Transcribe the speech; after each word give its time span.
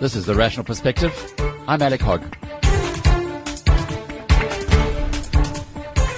This 0.00 0.16
is 0.16 0.24
The 0.24 0.34
Rational 0.34 0.64
Perspective. 0.64 1.12
I'm 1.68 1.82
Alec 1.82 2.00
Hogg. 2.00 2.22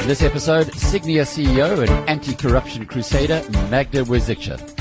In 0.03 0.09
this 0.09 0.23
episode, 0.23 0.69
Sygnia 0.69 1.25
CEO 1.25 1.81
and 1.81 2.09
anti-corruption 2.09 2.87
crusader 2.87 3.43
Magda 3.71 4.05
Wierzycka. 4.05 4.72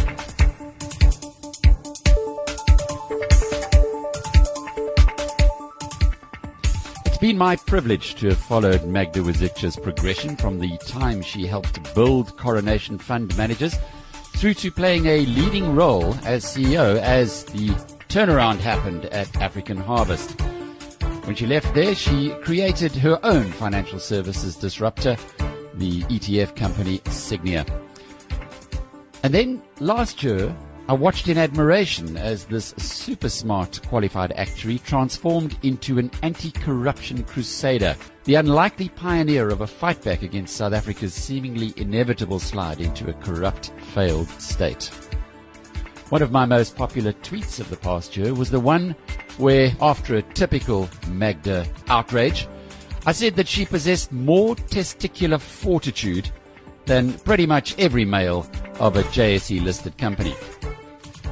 Been 7.21 7.38
my 7.38 7.55
privilege 7.55 8.15
to 8.15 8.29
have 8.29 8.39
followed 8.39 8.83
Magda 8.88 9.19
Wierzycka's 9.19 9.75
progression 9.75 10.35
from 10.35 10.57
the 10.57 10.75
time 10.79 11.21
she 11.21 11.45
helped 11.45 11.94
build 11.94 12.35
Coronation 12.35 12.97
Fund 12.97 13.38
Managers 13.38 13.75
through 14.38 14.55
to 14.55 14.71
playing 14.71 15.05
a 15.05 15.20
leading 15.27 15.75
role 15.75 16.16
as 16.25 16.44
CEO 16.44 16.97
as 16.97 17.44
the 17.45 17.67
turnaround 18.09 18.57
happened 18.57 19.05
at 19.05 19.39
African 19.39 19.77
Harvest. 19.77 20.31
When 21.25 21.35
she 21.35 21.45
left 21.45 21.71
there, 21.75 21.94
she 21.94 22.31
created 22.41 22.95
her 22.95 23.20
own 23.22 23.52
financial 23.52 23.99
services 23.99 24.55
disruptor, 24.55 25.16
the 25.75 26.02
ETF 26.05 26.55
company 26.55 27.02
Sygnia. 27.05 27.69
And 29.22 29.31
then 29.31 29.61
last 29.80 30.23
year, 30.23 30.55
I 30.91 30.94
watched 30.94 31.30
in 31.30 31.38
admiration 31.38 32.18
as 32.18 32.44
this 32.44 32.73
super 32.76 33.30
smart 33.30 33.80
qualified 33.88 34.34
actuary 34.34 34.80
transformed 34.80 35.58
into 35.64 35.98
an 36.00 36.12
anti-corruption 36.22 37.23
crusader, 37.23 37.95
the 38.26 38.36
unlikely 38.36 38.90
pioneer 38.90 39.48
of 39.48 39.62
a 39.62 39.67
fight 39.67 40.04
back 40.04 40.22
against 40.22 40.58
South 40.58 40.73
Africa's 40.73 41.14
seemingly 41.14 41.73
inevitable 41.77 42.40
slide 42.40 42.81
into 42.81 43.09
a 43.09 43.14
corrupt, 43.14 43.72
failed 43.94 44.28
state. 44.31 44.88
One 46.09 46.22
of 46.22 46.33
my 46.33 46.44
most 46.44 46.75
popular 46.75 47.14
tweets 47.14 47.61
of 47.61 47.70
the 47.70 47.78
past 47.78 48.17
year 48.17 48.33
was 48.33 48.52
the 48.52 48.59
one 48.59 48.94
where, 49.38 49.72
after 49.80 50.17
a 50.17 50.22
typical 50.22 50.89
Magda 51.08 51.66
outrage, 51.88 52.50
I 53.05 53.14
said 53.14 53.38
that 53.38 53.48
she 53.48 53.64
possessed 53.64 54.11
more 54.11 54.58
testicular 54.58 55.39
fortitude 55.39 56.30
than 56.86 57.14
pretty 57.20 57.45
much 57.45 57.80
every 57.80 58.03
male 58.03 58.45
of 58.81 58.98
a 58.98 59.03
JSE 59.03 59.64
listed 59.64 59.98
company. 59.98 60.36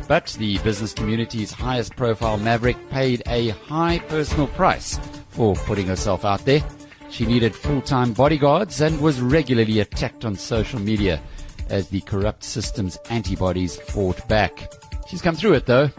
But 0.09 0.35
the 0.39 0.57
business 0.63 0.91
community's 0.91 1.51
highest 1.51 1.95
profile 1.95 2.39
maverick 2.39 2.77
paid 2.89 3.21
a 3.27 3.49
high 3.49 3.99
personal 4.07 4.47
price 4.47 4.99
for 5.29 5.53
putting 5.53 5.85
herself 5.85 6.25
out 6.25 6.43
there. 6.45 6.63
She 7.11 7.27
needed 7.27 7.53
full-time 7.53 8.13
bodyguards 8.13 8.81
and 8.81 8.99
was 8.99 9.21
regularly 9.21 9.81
attacked 9.81 10.25
on 10.25 10.35
social 10.35 10.79
media 10.79 11.21
as 11.69 11.89
the 11.89 12.01
corrupt 12.01 12.43
system's 12.43 12.97
antibodies 13.11 13.77
fought 13.77 14.27
back. 14.27 14.73
She's 15.07 15.21
come 15.21 15.35
through 15.35 15.53
it 15.53 15.67
though, 15.67 15.91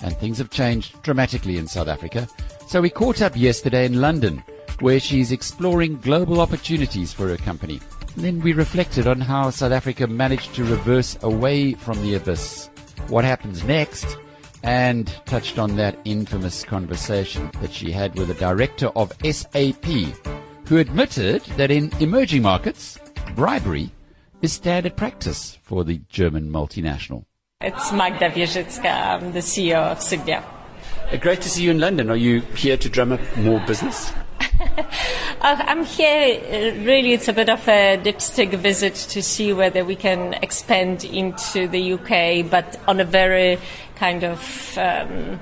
and 0.00 0.16
things 0.16 0.38
have 0.38 0.48
changed 0.48 1.02
dramatically 1.02 1.58
in 1.58 1.66
South 1.66 1.88
Africa. 1.88 2.26
So 2.66 2.80
we 2.80 2.88
caught 2.88 3.20
up 3.20 3.36
yesterday 3.36 3.84
in 3.84 4.00
London, 4.00 4.42
where 4.78 5.00
she's 5.00 5.32
exploring 5.32 5.98
global 5.98 6.40
opportunities 6.40 7.12
for 7.12 7.28
her 7.28 7.36
company. 7.36 7.78
And 8.16 8.24
then 8.24 8.40
we 8.40 8.54
reflected 8.54 9.06
on 9.06 9.20
how 9.20 9.50
South 9.50 9.72
Africa 9.72 10.06
managed 10.06 10.54
to 10.54 10.64
reverse 10.64 11.18
away 11.20 11.74
from 11.74 12.00
the 12.00 12.14
abyss, 12.14 12.69
what 13.10 13.24
happens 13.24 13.64
next, 13.64 14.16
and 14.62 15.08
touched 15.26 15.58
on 15.58 15.76
that 15.76 15.98
infamous 16.04 16.64
conversation 16.64 17.50
that 17.60 17.72
she 17.72 17.90
had 17.90 18.16
with 18.16 18.28
the 18.28 18.34
director 18.34 18.88
of 18.96 19.12
SAP, 19.24 19.84
who 20.66 20.78
admitted 20.78 21.42
that 21.56 21.70
in 21.70 21.92
emerging 22.00 22.42
markets, 22.42 22.98
bribery 23.34 23.90
is 24.42 24.52
standard 24.52 24.96
practice 24.96 25.58
for 25.62 25.84
the 25.84 26.00
German 26.08 26.50
multinational. 26.50 27.24
It's 27.60 27.92
Magda 27.92 28.30
Wierzycka, 28.30 28.84
I'm 28.86 29.32
the 29.32 29.40
CEO 29.40 29.82
of 29.92 29.98
Sygnia. 29.98 30.42
Uh, 31.12 31.16
great 31.16 31.40
to 31.42 31.50
see 31.50 31.64
you 31.64 31.72
in 31.72 31.80
London. 31.80 32.10
Are 32.10 32.16
you 32.16 32.40
here 32.54 32.76
to 32.76 32.88
drum 32.88 33.12
up 33.12 33.20
more 33.36 33.60
business? 33.66 34.12
Uh, 35.42 35.56
I'm 35.58 35.86
here, 35.86 36.38
uh, 36.38 36.84
really, 36.84 37.14
it's 37.14 37.26
a 37.28 37.32
bit 37.32 37.48
of 37.48 37.66
a 37.66 37.96
dipstick 37.96 38.50
visit 38.58 38.94
to 38.94 39.22
see 39.22 39.54
whether 39.54 39.86
we 39.86 39.96
can 39.96 40.34
expand 40.34 41.02
into 41.02 41.66
the 41.66 41.94
UK, 41.94 42.50
but 42.50 42.78
on 42.86 43.00
a 43.00 43.04
very 43.06 43.58
kind 43.96 44.22
of 44.22 44.76
um, 44.76 45.40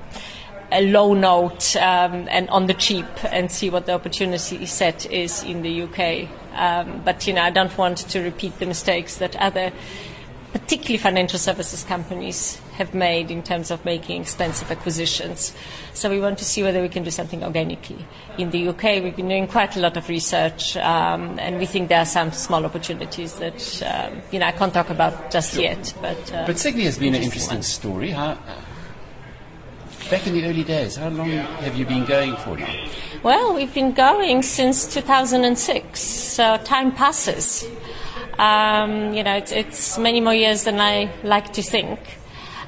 a 0.71 0.81
low 0.89 1.13
note 1.13 1.75
um, 1.75 2.29
and 2.29 2.49
on 2.49 2.67
the 2.67 2.73
cheap, 2.73 3.05
and 3.25 3.51
see 3.51 3.69
what 3.69 3.87
the 3.87 3.91
opportunity 3.91 4.65
set 4.65 5.05
is 5.11 5.43
in 5.43 5.63
the 5.63 5.81
UK. 5.81 6.29
Um, 6.53 7.01
but, 7.03 7.27
you 7.27 7.33
know, 7.33 7.41
I 7.41 7.49
don't 7.49 7.77
want 7.77 7.97
to 7.97 8.21
repeat 8.21 8.57
the 8.59 8.65
mistakes 8.65 9.17
that 9.17 9.35
other 9.35 9.73
particularly 10.53 10.97
financial 10.97 11.39
services 11.39 11.83
companies 11.83 12.59
have 12.73 12.93
made 12.93 13.29
in 13.29 13.43
terms 13.43 13.71
of 13.71 13.83
making 13.85 14.21
expensive 14.21 14.71
acquisitions. 14.71 15.53
So 15.93 16.09
we 16.09 16.19
want 16.19 16.37
to 16.39 16.45
see 16.45 16.63
whether 16.63 16.81
we 16.81 16.89
can 16.89 17.03
do 17.03 17.11
something 17.11 17.43
organically. 17.43 18.05
In 18.37 18.49
the 18.51 18.69
UK, 18.69 19.03
we've 19.03 19.15
been 19.15 19.27
doing 19.27 19.47
quite 19.47 19.75
a 19.75 19.79
lot 19.79 19.97
of 19.97 20.07
research, 20.09 20.77
um, 20.77 21.37
and 21.39 21.59
we 21.59 21.65
think 21.65 21.89
there 21.89 21.99
are 21.99 22.05
some 22.05 22.31
small 22.31 22.65
opportunities 22.65 23.35
that 23.39 23.83
um, 23.83 24.21
you 24.31 24.39
know 24.39 24.47
I 24.47 24.51
can't 24.51 24.73
talk 24.73 24.89
about 24.89 25.31
just 25.31 25.53
sure. 25.53 25.63
yet. 25.63 25.93
But 26.01 26.33
uh, 26.33 26.45
but 26.47 26.55
Sygnia 26.55 26.85
has 26.85 26.97
been 26.97 27.15
an 27.15 27.21
interesting 27.21 27.57
one. 27.57 27.63
story. 27.63 28.09
How, 28.11 28.37
back 30.09 30.25
in 30.25 30.33
the 30.33 30.45
early 30.45 30.63
days, 30.63 30.95
how 30.95 31.09
long 31.09 31.29
have 31.29 31.75
you 31.75 31.85
been 31.85 32.05
going 32.05 32.35
for 32.37 32.57
now? 32.57 32.73
Well, 33.21 33.53
we've 33.53 33.73
been 33.73 33.91
going 33.91 34.41
since 34.43 34.87
2006. 34.93 35.99
So 35.99 36.57
time 36.57 36.93
passes. 36.93 37.67
Um, 38.39 39.13
you 39.13 39.21
know, 39.21 39.35
it's, 39.35 39.51
it's, 39.51 39.97
many 39.97 40.21
more 40.21 40.33
years 40.33 40.63
than 40.63 40.79
I 40.79 41.11
like 41.23 41.51
to 41.53 41.61
think. 41.61 41.99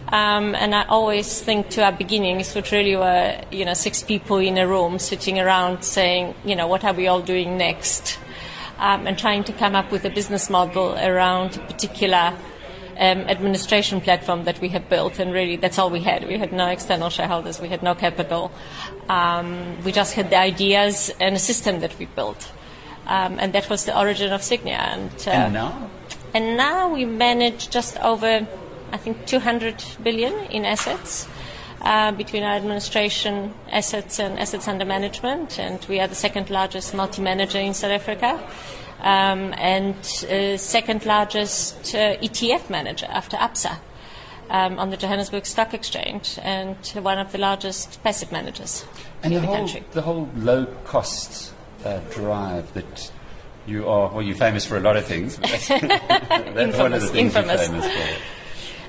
Um, 0.10 0.54
and 0.54 0.76
I 0.76 0.84
always 0.84 1.40
think 1.42 1.70
to 1.70 1.86
our 1.86 1.94
beginnings, 1.94 2.54
which 2.54 2.74
really 2.74 2.98
were, 2.98 3.40
you 3.52 3.64
know, 3.64 3.74
six 3.74 4.04
people 4.04 4.40
in 4.40 4.58
a 4.58 4.68
room 4.68 5.00
sitting 5.00 5.40
around 5.40 5.84
saying, 5.84 6.36
you 6.44 6.58
know, 6.58 6.68
what 6.68 6.84
are 6.84 6.94
we 6.94 7.08
all 7.08 7.22
doing 7.22 7.58
next? 7.58 8.20
Um, 8.80 9.08
and 9.08 9.18
trying 9.18 9.46
to 9.46 9.54
come 9.54 9.74
up 9.74 9.94
with 9.94 10.04
a 10.04 10.10
business 10.10 10.50
model 10.50 10.94
around 11.00 11.56
a 11.56 11.60
particular 11.60 12.34
um, 12.98 13.20
administration 13.30 14.02
platform 14.02 14.44
that 14.44 14.60
we 14.60 14.68
had 14.68 14.90
built, 14.90 15.20
and 15.20 15.32
really 15.32 15.56
that's 15.56 15.80
all 15.80 15.90
we 15.90 16.02
had. 16.02 16.28
We 16.28 16.38
had 16.38 16.52
no 16.52 16.68
external 16.68 17.10
shareholders, 17.10 17.62
we 17.62 17.70
had 17.70 17.82
no 17.82 17.96
capital. 17.96 18.52
Um, 19.08 19.82
we 19.86 19.94
just 19.94 20.16
had 20.16 20.32
the 20.32 20.38
ideas 20.38 21.14
and 21.22 21.38
a 21.38 21.40
system 21.40 21.80
that 21.80 21.98
we 21.98 22.08
built. 22.08 22.52
Um, 23.08 23.40
and 23.40 23.54
that 23.54 23.70
was 23.70 23.86
the 23.86 23.98
origin 23.98 24.32
of 24.32 24.42
Sygnia. 24.42 24.78
And, 24.78 25.12
uh, 25.28 25.32
and 25.32 25.54
now? 25.54 25.90
And 26.34 26.58
now 26.58 26.94
we 26.94 27.06
manage 27.06 27.70
just 27.70 28.00
over, 28.00 28.48
I 28.92 28.98
think, 28.98 29.26
200 29.26 29.84
billion 30.04 30.34
in 30.52 30.66
assets. 30.66 31.28
Uh, 31.84 32.12
between 32.12 32.44
our 32.44 32.58
administration 32.58 33.52
assets 33.72 34.20
and 34.20 34.38
assets 34.38 34.68
under 34.68 34.86
management, 34.86 35.58
and 35.58 35.84
we 35.90 36.00
are 36.00 36.08
the 36.08 36.14
second 36.14 36.48
largest 36.52 36.94
multi-manager 36.94 37.58
in 37.58 37.74
South 37.74 37.90
Africa, 37.90 38.40
um, 39.00 39.52
and 39.58 39.96
uh, 40.30 40.56
second 40.58 41.08
largest 41.08 41.96
uh, 41.96 42.18
ETF 42.18 42.70
manager 42.70 43.08
after 43.10 43.36
Absa 43.38 43.80
um, 44.52 44.78
on 44.78 44.92
the 44.92 44.98
Johannesburg 44.98 45.46
Stock 45.48 45.74
Exchange, 45.74 46.38
and 46.44 46.76
one 47.02 47.18
of 47.18 47.32
the 47.32 47.40
largest 47.40 48.04
passive 48.04 48.32
managers 48.32 48.86
and 49.24 49.34
in 49.34 49.42
the, 49.42 49.42
the, 49.42 49.48
whole, 49.48 49.56
country. 49.56 49.84
The 49.92 50.02
whole 50.04 50.30
low 50.36 50.66
costs 50.86 51.52
uh, 51.86 52.00
drive 52.12 52.74
that 52.74 53.12
you 53.66 53.88
are, 53.88 54.10
well, 54.10 54.22
you're 54.22 54.36
famous 54.36 54.66
for 54.66 54.78
a 54.78 54.80
lot 54.80 54.98
of 54.98 55.06
things. 55.06 55.38
that's, 55.38 55.70
infamous, 55.70 56.78
one 56.78 56.94
of 56.94 57.02
the 57.02 57.08
things 57.14 57.36
infamous. 57.36 57.70
you're 57.70 57.82
famous 57.82 58.18
for. 58.18 58.22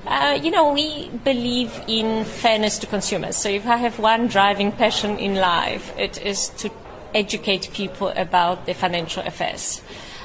Uh, 0.05 0.37
you 0.43 0.51
know, 0.51 0.73
we 0.73 1.07
believe 1.23 1.81
in 1.87 2.25
fairness 2.25 2.77
to 2.77 2.85
consumers. 2.85 3.37
So 3.37 3.47
if 3.47 3.65
I 3.65 3.77
have 3.77 3.99
one 3.99 4.27
driving 4.27 4.73
passion 4.73 5.17
in 5.17 5.35
life, 5.35 5.93
it 5.97 6.21
is 6.21 6.49
to 6.57 6.69
educate 7.15 7.69
people 7.73 8.09
about 8.09 8.65
their 8.65 8.75
financial 8.75 9.23
affairs 9.23 9.81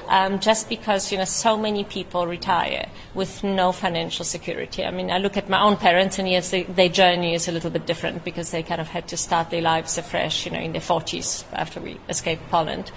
um, 0.09 0.41
just 0.41 0.69
because 0.69 1.13
you 1.13 1.19
know 1.19 1.25
so 1.25 1.57
many 1.57 1.85
people 1.85 2.27
retire 2.27 2.89
with 3.15 3.45
no 3.45 3.73
financial 3.73 4.25
security. 4.25 4.85
I 4.85 4.91
mean, 4.91 5.11
I 5.11 5.19
look 5.19 5.37
at 5.37 5.49
my 5.49 5.61
own 5.61 5.77
parents, 5.77 6.19
and 6.19 6.29
yes, 6.29 6.51
they, 6.51 6.65
their 6.65 6.89
journey 6.89 7.35
is 7.35 7.47
a 7.47 7.53
little 7.53 7.71
bit 7.71 7.87
different 7.87 8.25
because 8.25 8.51
they 8.51 8.63
kind 8.63 8.81
of 8.81 8.89
had 8.89 9.07
to 9.09 9.17
start 9.17 9.51
their 9.51 9.63
lives 9.63 9.99
afresh, 9.99 10.47
you 10.47 10.53
know, 10.53 10.61
in 10.61 10.73
their 10.73 10.81
40s 10.81 11.45
after 11.53 11.81
we 11.81 11.99
escaped 12.09 12.49
Poland. 12.51 12.91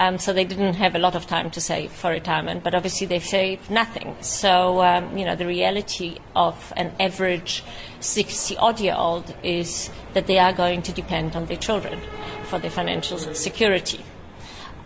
Um, 0.00 0.18
so 0.18 0.32
they 0.32 0.44
didn't 0.44 0.74
have 0.74 0.94
a 0.94 0.98
lot 1.00 1.16
of 1.16 1.26
time 1.26 1.50
to 1.50 1.60
save 1.60 1.90
for 1.90 2.10
retirement, 2.10 2.62
but 2.62 2.72
obviously 2.72 3.08
they 3.08 3.18
saved 3.18 3.68
nothing. 3.68 4.16
So, 4.20 4.80
um, 4.80 5.18
you 5.18 5.24
know, 5.24 5.34
the 5.34 5.46
reality 5.46 6.18
of 6.36 6.72
an 6.76 6.92
average 7.00 7.64
60 7.98 8.56
odd 8.58 8.78
year 8.78 8.94
old 8.96 9.34
is 9.42 9.90
that 10.14 10.28
they 10.28 10.38
are 10.38 10.52
going 10.52 10.82
to 10.82 10.92
depend 10.92 11.34
on 11.34 11.46
their 11.46 11.56
children 11.56 11.98
for 12.44 12.60
their 12.60 12.70
financial 12.70 13.18
security. 13.18 14.04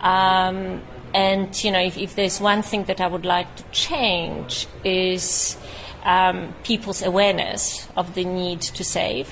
Um, 0.01 0.81
and 1.13 1.63
you 1.63 1.71
know, 1.71 1.79
if, 1.81 1.97
if, 1.97 2.15
there's 2.15 2.41
one 2.41 2.61
thing 2.61 2.85
that 2.85 2.99
I 2.99 3.07
would 3.07 3.25
like 3.25 3.55
to 3.55 3.63
change 3.71 4.67
is 4.83 5.57
um, 6.03 6.53
people's 6.63 7.01
awareness 7.01 7.87
of 7.95 8.13
the 8.15 8.25
need 8.25 8.61
to 8.61 8.83
save, 8.83 9.29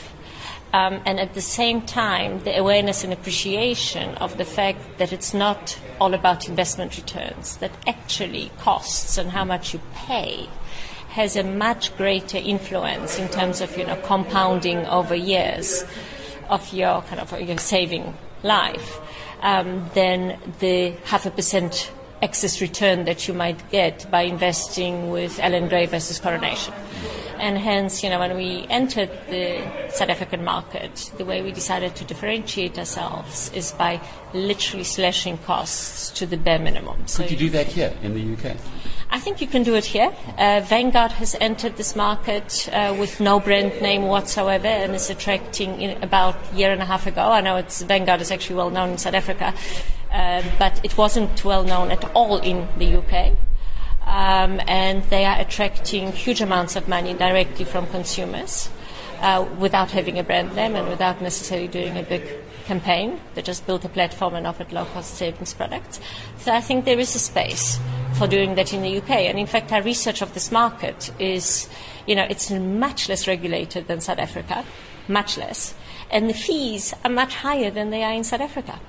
Um, 0.73 1.01
and 1.05 1.19
at 1.19 1.33
the 1.33 1.41
same 1.41 1.81
time, 1.81 2.39
the 2.43 2.57
awareness 2.57 3.03
and 3.03 3.11
appreciation 3.11 4.15
of 4.15 4.37
the 4.37 4.45
fact 4.45 4.79
that 4.99 5.11
it's 5.11 5.33
not 5.33 5.77
all 5.99 6.13
about 6.13 6.47
investment 6.47 6.95
returns, 6.95 7.57
that 7.57 7.71
actually 7.85 8.51
costs 8.57 9.17
and 9.17 9.31
how 9.31 9.43
much 9.43 9.73
you 9.73 9.81
pay 9.93 10.47
has 11.09 11.35
a 11.35 11.43
much 11.43 11.95
greater 11.97 12.37
influence 12.37 13.19
in 13.19 13.27
terms 13.27 13.59
of 13.59 13.77
you 13.77 13.85
know 13.85 13.97
compounding 13.97 14.85
over 14.87 15.13
years 15.13 15.83
of 16.49 16.71
your 16.71 17.01
kind 17.01 17.19
of 17.19 17.37
your 17.41 17.57
saving 17.57 18.13
life 18.43 18.99
um, 19.41 19.89
than 19.93 20.39
the 20.59 20.91
half 21.05 21.25
a 21.25 21.31
percent 21.31 21.91
excess 22.21 22.61
return 22.61 23.05
that 23.05 23.27
you 23.27 23.33
might 23.33 23.69
get 23.71 24.09
by 24.11 24.21
investing 24.21 25.09
with 25.09 25.39
Allan 25.39 25.67
Gray 25.67 25.85
versus 25.85 26.19
Coronation. 26.19 26.73
And 27.41 27.57
hence, 27.57 28.03
you 28.03 28.09
know, 28.11 28.19
when 28.19 28.37
we 28.37 28.67
entered 28.69 29.09
the 29.27 29.63
South 29.89 30.09
African 30.09 30.43
market, 30.43 31.11
the 31.17 31.25
way 31.25 31.41
we 31.41 31.51
decided 31.51 31.95
to 31.95 32.05
differentiate 32.05 32.77
ourselves 32.77 33.51
is 33.53 33.71
by 33.71 33.99
literally 34.35 34.83
slashing 34.83 35.39
costs 35.39 36.11
to 36.11 36.27
the 36.27 36.37
bare 36.37 36.59
minimum. 36.59 37.07
So 37.07 37.23
Could 37.23 37.31
you 37.31 37.37
do 37.37 37.49
that 37.49 37.65
here 37.65 37.93
in 38.03 38.13
the 38.13 38.33
UK? 38.33 38.55
I 39.13 39.19
think 39.19 39.41
you 39.41 39.47
can 39.47 39.63
do 39.63 39.75
it 39.75 39.83
here. 39.83 40.13
Uh, 40.37 40.61
Vanguard 40.63 41.11
has 41.13 41.35
entered 41.41 41.75
this 41.75 41.97
market 41.97 42.69
uh, 42.71 42.95
with 42.97 43.19
no 43.19 43.39
brand 43.39 43.81
name 43.81 44.03
whatsoever 44.03 44.67
and 44.67 44.95
is 44.95 45.09
attracting 45.09 45.81
in 45.81 46.01
about 46.01 46.35
a 46.53 46.55
year 46.55 46.71
and 46.71 46.81
a 46.81 46.85
half 46.85 47.07
ago. 47.07 47.23
I 47.23 47.41
know 47.41 47.57
it's 47.57 47.81
Vanguard 47.81 48.21
is 48.21 48.31
actually 48.31 48.55
well 48.55 48.69
known 48.69 48.91
in 48.91 48.97
South 48.97 49.15
Africa, 49.15 49.53
uh, 50.11 50.43
but 50.59 50.83
it 50.83 50.97
wasn't 50.97 51.43
well 51.43 51.63
known 51.63 51.91
at 51.91 52.03
all 52.15 52.37
in 52.37 52.67
the 52.77 52.95
UK 52.95 53.37
um, 54.05 54.59
and 54.67 55.03
they 55.05 55.25
are 55.25 55.39
attracting 55.39 56.11
huge 56.11 56.41
amounts 56.41 56.75
of 56.75 56.87
money 56.87 57.13
directly 57.13 57.65
from 57.65 57.87
consumers 57.87 58.69
uh, 59.21 59.47
without 59.59 59.91
having 59.91 60.17
a 60.17 60.23
brand 60.23 60.55
name 60.55 60.75
and 60.75 60.87
without 60.87 61.21
necessarily 61.21 61.67
doing 61.67 61.97
a 61.97 62.03
big 62.03 62.23
campaign. 62.65 63.19
They 63.35 63.41
just 63.41 63.65
built 63.65 63.85
a 63.85 63.89
platform 63.89 64.33
and 64.35 64.47
offered 64.47 64.71
low 64.71 64.85
cost 64.85 65.15
savings 65.15 65.53
products. 65.53 65.99
So 66.39 66.53
I 66.53 66.61
think 66.61 66.85
there 66.85 66.99
is 66.99 67.15
a 67.15 67.19
space 67.19 67.79
for 68.13 68.27
doing 68.27 68.55
that 68.55 68.73
in 68.73 68.81
the 68.81 68.97
UK. 68.97 69.09
And 69.29 69.39
in 69.39 69.47
fact, 69.47 69.71
our 69.71 69.81
research 69.81 70.21
of 70.21 70.33
this 70.33 70.51
market 70.51 71.11
is, 71.19 71.69
you 72.07 72.15
know, 72.15 72.25
it's 72.29 72.49
much 72.51 73.07
less 73.07 73.27
regulated 73.27 73.87
than 73.87 74.01
South 74.01 74.19
Africa, 74.19 74.65
much 75.07 75.37
less. 75.37 75.73
And 76.09 76.29
the 76.29 76.33
fees 76.33 76.93
are 77.05 77.11
much 77.11 77.35
higher 77.35 77.69
than 77.69 77.91
they 77.91 78.03
are 78.03 78.13
in 78.13 78.23
South 78.23 78.41
Africa. 78.41 78.79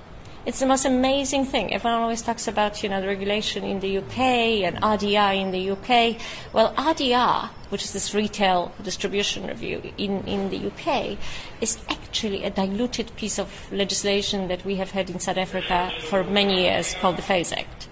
It's 0.44 0.58
the 0.58 0.66
most 0.66 0.84
amazing 0.84 1.44
thing. 1.44 1.72
Everyone 1.72 2.00
always 2.00 2.20
talks 2.20 2.48
about, 2.48 2.82
you 2.82 2.88
know, 2.88 3.00
the 3.00 3.06
regulation 3.06 3.62
in 3.62 3.78
the 3.78 3.98
UK 3.98 4.18
and 4.66 4.76
RDR 4.78 5.40
in 5.40 5.52
the 5.52 5.70
UK. 5.70 6.20
Well, 6.52 6.74
RDR, 6.74 7.48
which 7.68 7.84
is 7.84 7.92
this 7.92 8.12
retail 8.12 8.72
distribution 8.82 9.46
review 9.46 9.92
in, 9.98 10.26
in 10.26 10.50
the 10.50 10.66
UK, 10.66 11.16
is 11.60 11.78
actually 11.88 12.42
a 12.42 12.50
diluted 12.50 13.14
piece 13.14 13.38
of 13.38 13.70
legislation 13.70 14.48
that 14.48 14.64
we 14.64 14.74
have 14.76 14.90
had 14.90 15.10
in 15.10 15.20
South 15.20 15.36
Africa 15.36 15.92
for 16.08 16.24
many 16.24 16.62
years 16.64 16.94
called 16.94 17.18
the 17.18 17.22
FAIS 17.22 17.52
Act. 17.52 17.86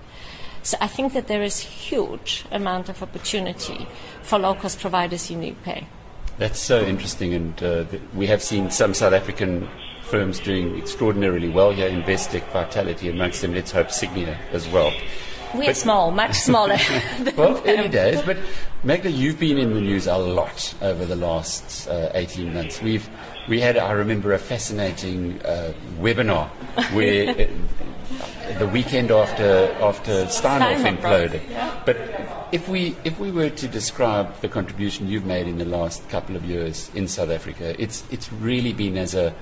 So 0.64 0.76
I 0.81 0.88
think 0.88 1.12
that 1.12 1.29
there 1.29 1.44
is 1.44 1.61
huge 1.61 2.44
amount 2.50 2.88
of 2.88 3.00
opportunity 3.00 3.87
for 4.23 4.41
low-cost 4.41 4.81
providers 4.81 5.31
in 5.31 5.41
the 5.41 5.52
UK. 5.52 5.85
That's 6.37 6.58
so 6.58 6.82
interesting, 6.82 7.32
and 7.32 7.62
uh, 7.62 7.85
we 8.12 8.26
have 8.26 8.43
seen 8.43 8.73
some 8.73 8.93
South 8.93 9.12
African 9.12 9.69
firms 10.11 10.41
doing 10.41 10.77
extraordinarily 10.77 11.49
well 11.49 11.71
here, 11.71 11.89
Investec, 11.89 12.43
Vitality, 12.53 13.09
amongst 13.09 13.43
them, 13.43 13.55
let's 13.55 13.71
hope 13.71 13.89
Sygnia 13.89 14.37
as 14.53 14.69
well. 14.69 14.93
We're 15.55 15.67
but, 15.67 15.77
small, 15.77 16.11
much 16.11 16.35
smaller. 16.35 16.79
well, 17.37 17.62
early 17.67 17.89
days, 17.89 18.21
but 18.23 18.39
Magda, 18.85 19.11
you've 19.11 19.39
been 19.39 19.59
in 19.59 19.75
the 19.75 19.81
news 19.81 20.07
a 20.07 20.17
lot 20.17 20.75
over 20.81 21.05
the 21.05 21.17
last 21.17 21.89
uh, 21.89 22.11
18 22.15 22.55
months. 22.55 22.83
We've, 22.83 23.09
we 23.49 23.61
had, 23.61 23.77
I 23.77 23.93
remember, 23.93 24.33
a 24.33 24.39
fascinating 24.39 25.41
uh, 25.43 25.73
webinar 25.99 26.49
where 26.93 27.31
uh, 27.31 28.59
the 28.59 28.67
weekend 28.69 29.11
after, 29.11 29.73
after 29.81 30.27
Steinhoff 30.27 30.85
imploded. 30.85 31.49
Yeah. 31.51 31.81
But 31.85 31.99
if 32.53 32.69
we, 32.69 32.97
if 33.05 33.19
we 33.19 33.31
were 33.31 33.51
to 33.51 33.69
describe 33.69 34.41
the 34.41 34.49
contribution 34.49 35.09
you've 35.09 35.27
made 35.27 35.47
in 35.47 35.59
the 35.59 35.65
last 35.65 36.09
couple 36.11 36.37
of 36.37 36.45
years 36.45 36.91
in 36.95 37.09
South 37.09 37.31
Africa, 37.31 37.75
it's, 37.81 38.05
it's 38.11 38.33
really 38.35 38.73
been 38.73 38.97
as 38.97 39.15
a 39.15 39.35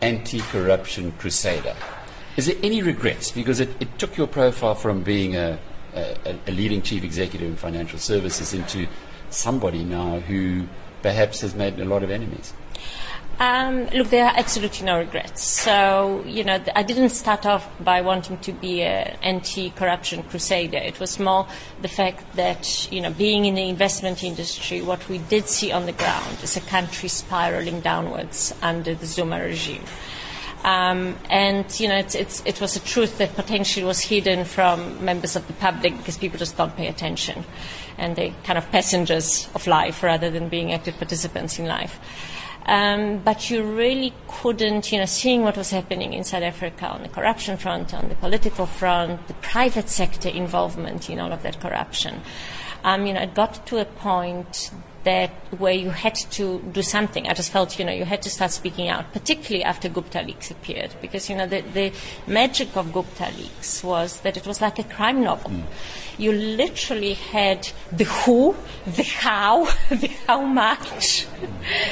anti 0.00 0.40
corruption 0.40 1.12
crusader. 1.12 1.74
Is 2.36 2.46
there 2.46 2.56
any 2.62 2.82
regrets? 2.82 3.30
Because 3.30 3.60
it, 3.60 3.70
it 3.80 3.98
took 3.98 4.16
your 4.16 4.26
profile 4.26 4.74
from 4.74 5.02
being 5.02 5.36
a, 5.36 5.58
a, 5.94 6.36
a, 6.46 6.52
leading 6.52 6.82
chief 6.82 7.02
executive 7.02 7.48
in 7.48 7.56
financial 7.56 7.98
services 7.98 8.52
into 8.52 8.86
somebody 9.30 9.84
now 9.84 10.20
who 10.20 10.66
perhaps 11.02 11.40
has 11.40 11.54
made 11.54 11.80
a 11.80 11.84
lot 11.84 12.02
of 12.02 12.10
enemies. 12.10 12.52
Um, 13.38 13.86
look, 13.88 14.08
there 14.08 14.24
are 14.24 14.32
absolutely 14.34 14.86
no 14.86 14.98
regrets. 14.98 15.44
So, 15.44 16.24
you 16.26 16.42
know, 16.42 16.58
I 16.74 16.82
didn't 16.82 17.10
start 17.10 17.44
off 17.44 17.68
by 17.84 18.00
wanting 18.00 18.38
to 18.38 18.52
be 18.52 18.82
an 18.82 19.14
anti-corruption 19.22 20.22
crusader. 20.22 20.78
It 20.78 20.98
was 21.00 21.18
more 21.18 21.46
the 21.82 21.88
fact 21.88 22.36
that, 22.36 22.90
you 22.90 23.02
know, 23.02 23.10
being 23.10 23.44
in 23.44 23.54
the 23.54 23.68
investment 23.68 24.24
industry, 24.24 24.80
what 24.80 25.06
we 25.10 25.18
did 25.18 25.48
see 25.48 25.70
on 25.70 25.84
the 25.84 25.92
ground 25.92 26.38
is 26.42 26.56
a 26.56 26.62
country 26.62 27.10
spiraling 27.10 27.80
downwards 27.80 28.54
under 28.62 28.94
the 28.94 29.04
Zuma 29.04 29.38
regime. 29.38 29.84
Um, 30.64 31.16
and 31.30 31.78
you 31.78 31.88
know, 31.88 31.96
it's, 31.96 32.14
it's, 32.14 32.42
it 32.44 32.60
was 32.60 32.74
a 32.74 32.80
truth 32.80 33.18
that 33.18 33.36
potentially 33.36 33.84
was 33.84 34.00
hidden 34.00 34.44
from 34.44 35.04
members 35.04 35.36
of 35.36 35.46
the 35.46 35.52
public 35.52 35.96
because 35.96 36.16
people 36.16 36.38
just 36.38 36.56
don't 36.56 36.74
pay 36.74 36.88
attention, 36.88 37.44
and 37.98 38.16
they're 38.16 38.34
kind 38.42 38.58
of 38.58 38.68
passengers 38.72 39.48
of 39.54 39.66
life 39.68 40.02
rather 40.02 40.28
than 40.28 40.48
being 40.48 40.72
active 40.72 40.96
participants 40.96 41.58
in 41.60 41.66
life. 41.66 42.00
Um, 42.66 43.18
but 43.18 43.48
you 43.48 43.62
really 43.62 44.12
couldn't, 44.26 44.90
you 44.90 44.98
know, 44.98 45.04
seeing 45.04 45.42
what 45.42 45.56
was 45.56 45.70
happening 45.70 46.12
in 46.12 46.24
South 46.24 46.42
Africa 46.42 46.88
on 46.88 47.02
the 47.02 47.08
corruption 47.08 47.56
front, 47.56 47.94
on 47.94 48.08
the 48.08 48.16
political 48.16 48.66
front, 48.66 49.28
the 49.28 49.34
private 49.34 49.88
sector 49.88 50.28
involvement 50.28 51.08
in 51.08 51.20
all 51.20 51.32
of 51.32 51.44
that 51.44 51.60
corruption. 51.60 52.20
Um, 52.82 53.06
you 53.06 53.12
know, 53.12 53.22
it 53.22 53.34
got 53.34 53.64
to 53.66 53.78
a 53.78 53.84
point 53.84 54.72
that 55.06 55.30
where 55.58 55.72
you 55.72 55.90
had 55.90 56.16
to 56.16 56.58
do 56.72 56.82
something. 56.82 57.28
I 57.28 57.32
just 57.32 57.52
felt, 57.52 57.78
you 57.78 57.84
know, 57.84 57.92
you 57.92 58.04
had 58.04 58.22
to 58.22 58.30
start 58.30 58.50
speaking 58.50 58.88
out, 58.88 59.12
particularly 59.12 59.62
after 59.62 59.88
Gupta 59.88 60.20
leaks 60.20 60.50
appeared, 60.50 60.94
because 61.00 61.30
you 61.30 61.36
know 61.36 61.46
the, 61.46 61.60
the 61.60 61.92
magic 62.26 62.76
of 62.76 62.92
Gupta 62.92 63.30
leaks 63.38 63.84
was 63.84 64.20
that 64.20 64.36
it 64.36 64.46
was 64.46 64.60
like 64.60 64.80
a 64.80 64.84
crime 64.84 65.22
novel. 65.22 65.50
Mm. 65.50 65.62
You 66.18 66.32
literally 66.32 67.14
had 67.14 67.68
the 67.92 68.04
who, 68.04 68.56
the 68.84 69.04
how, 69.04 69.64
the 69.90 70.10
how 70.26 70.40
much, 70.42 71.26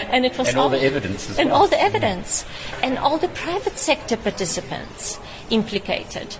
and 0.08 0.26
it 0.26 0.37
was 0.37 0.49
and 0.49 0.58
all, 0.58 0.64
all 0.64 0.70
the 0.70 0.82
evidence 0.82 1.38
and 1.38 1.50
well. 1.50 1.60
all 1.60 1.69
the 1.69 1.81
evidence, 1.81 2.44
and 2.82 2.99
all 2.99 3.19
the 3.19 3.28
private 3.28 3.78
sector 3.78 4.17
participants 4.17 5.20
implicated. 5.50 6.37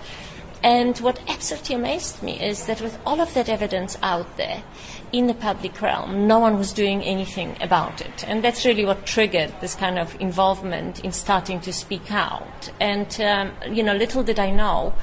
And 0.65 0.97
what 0.97 1.19
absolutely 1.29 1.75
amazed 1.75 2.23
me 2.23 2.41
is 2.41 2.65
that 2.65 2.81
with 2.81 2.97
all 3.05 3.21
of 3.21 3.35
that 3.35 3.49
evidence 3.49 3.99
out 4.01 4.35
there 4.35 4.63
in 5.11 5.27
the 5.27 5.35
public 5.35 5.79
realm, 5.79 6.25
no 6.25 6.39
one 6.39 6.57
was 6.57 6.73
doing 6.73 7.03
anything 7.03 7.55
about 7.61 8.01
it. 8.01 8.27
And 8.27 8.43
that's 8.43 8.65
really 8.65 8.83
what 8.83 9.05
triggered 9.05 9.53
this 9.61 9.75
kind 9.75 9.99
of 9.99 10.19
involvement 10.19 11.05
in 11.05 11.11
starting 11.11 11.61
to 11.61 11.71
speak 11.71 12.11
out. 12.11 12.71
And, 12.81 13.21
um, 13.21 13.51
you 13.71 13.83
know, 13.83 13.95
little 13.95 14.23
did 14.23 14.39
I 14.39 14.49
know 14.49 14.95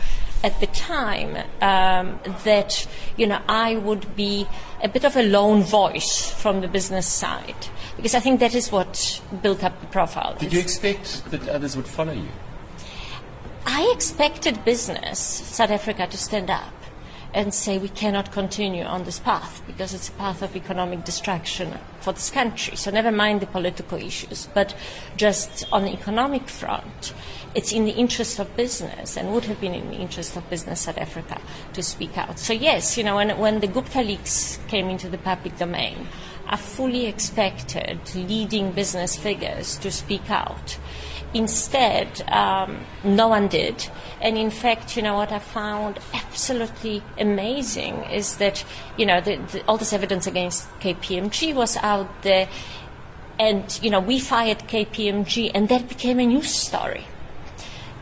at 0.42 0.58
the 0.58 0.66
time 0.66 1.37
um, 1.60 2.18
that 2.42 2.88
you 3.16 3.28
know 3.28 3.40
I 3.46 3.76
would 3.76 4.16
be 4.16 4.48
a 4.82 4.88
bit 4.88 5.04
of 5.04 5.16
a 5.16 5.22
lone 5.22 5.62
voice 5.62 6.32
from 6.32 6.62
the 6.62 6.66
business 6.66 7.06
side 7.06 7.68
because 7.96 8.16
I 8.16 8.18
think 8.18 8.40
that 8.40 8.52
is 8.52 8.72
what 8.72 9.22
built 9.40 9.62
up 9.62 9.80
the 9.80 9.87
profile. 9.87 10.34
Did 10.40 10.52
you 10.52 10.58
expect 10.58 11.30
that 11.30 11.48
others 11.48 11.76
would 11.76 11.87
follow 11.87 12.12
you? 12.12 12.28
I 13.66 13.90
expected 13.95 14.64
business, 14.64 15.19
South 15.19 15.71
Africa, 15.71 16.07
to 16.07 16.16
stand 16.16 16.50
up 16.50 16.73
and 17.35 17.54
say 17.54 17.78
we 17.78 17.88
cannot 17.88 18.33
continue 18.33 18.83
on 18.83 19.04
this 19.04 19.19
path 19.19 19.62
because 19.66 19.95
it's 19.95 20.09
a 20.09 20.12
path 20.12 20.42
of 20.42 20.54
economic 20.54 21.04
destruction 21.04 21.78
for 22.00 22.12
this 22.12 22.31
country. 22.31 22.76
So 22.76 22.90
never 22.90 23.11
mind 23.11 23.40
the 23.40 23.47
political 23.47 23.99
issues, 23.99 24.49
but 24.52 24.75
just 25.16 25.66
on 25.73 25.85
the 25.85 25.92
economic 25.92 26.49
front, 26.49 27.14
it's 27.54 27.73
in 27.73 27.85
the 27.85 27.92
interest 27.92 28.38
of 28.38 28.54
business 28.57 29.16
and 29.16 29.33
would 29.33 29.45
have 29.45 29.61
been 29.61 29.75
in 29.75 29.88
the 29.88 29.97
interest 29.97 30.37
of 30.37 30.49
business 30.50 30.83
South 30.83 30.99
Africa 30.99 31.40
to 31.73 31.83
speak 31.83 32.19
out. 32.19 32.38
So 32.38 32.52
yes, 32.52 32.99
you 32.99 33.04
know, 33.04 33.16
when, 33.16 33.38
when 33.38 33.61
the 33.61 33.66
Gupta 33.66 34.02
leaks 34.02 34.59
came 34.69 34.90
into 34.90 35.09
the 35.09 35.19
public 35.19 35.57
domain, 35.57 36.09
I 36.47 36.57
fully 36.57 37.07
expected 37.07 37.99
leading 38.14 38.73
business 38.73 39.16
figures 39.16 39.78
to 39.78 39.90
speak 39.90 40.31
out. 40.31 40.78
Instead, 41.34 42.22
um, 42.30 42.80
no 43.02 43.28
one 43.28 43.48
did. 43.48 43.88
And 44.20 44.36
in 44.36 44.50
fact, 44.50 44.96
you 44.96 45.02
know, 45.02 45.14
what 45.16 45.32
I 45.32 45.38
found 45.38 45.98
absolutely 46.12 47.02
amazing 47.18 48.04
is 48.04 48.36
that, 48.36 48.64
you 48.98 49.06
know, 49.06 49.20
the, 49.20 49.36
the, 49.36 49.64
all 49.66 49.78
this 49.78 49.92
evidence 49.92 50.26
against 50.26 50.68
KPMG 50.80 51.54
was 51.54 51.76
out 51.78 52.22
there. 52.22 52.48
And, 53.38 53.80
you 53.82 53.90
know, 53.90 54.00
we 54.00 54.20
fired 54.20 54.58
KPMG, 54.60 55.50
and 55.54 55.68
that 55.70 55.88
became 55.88 56.20
a 56.20 56.26
news 56.26 56.54
story. 56.54 57.06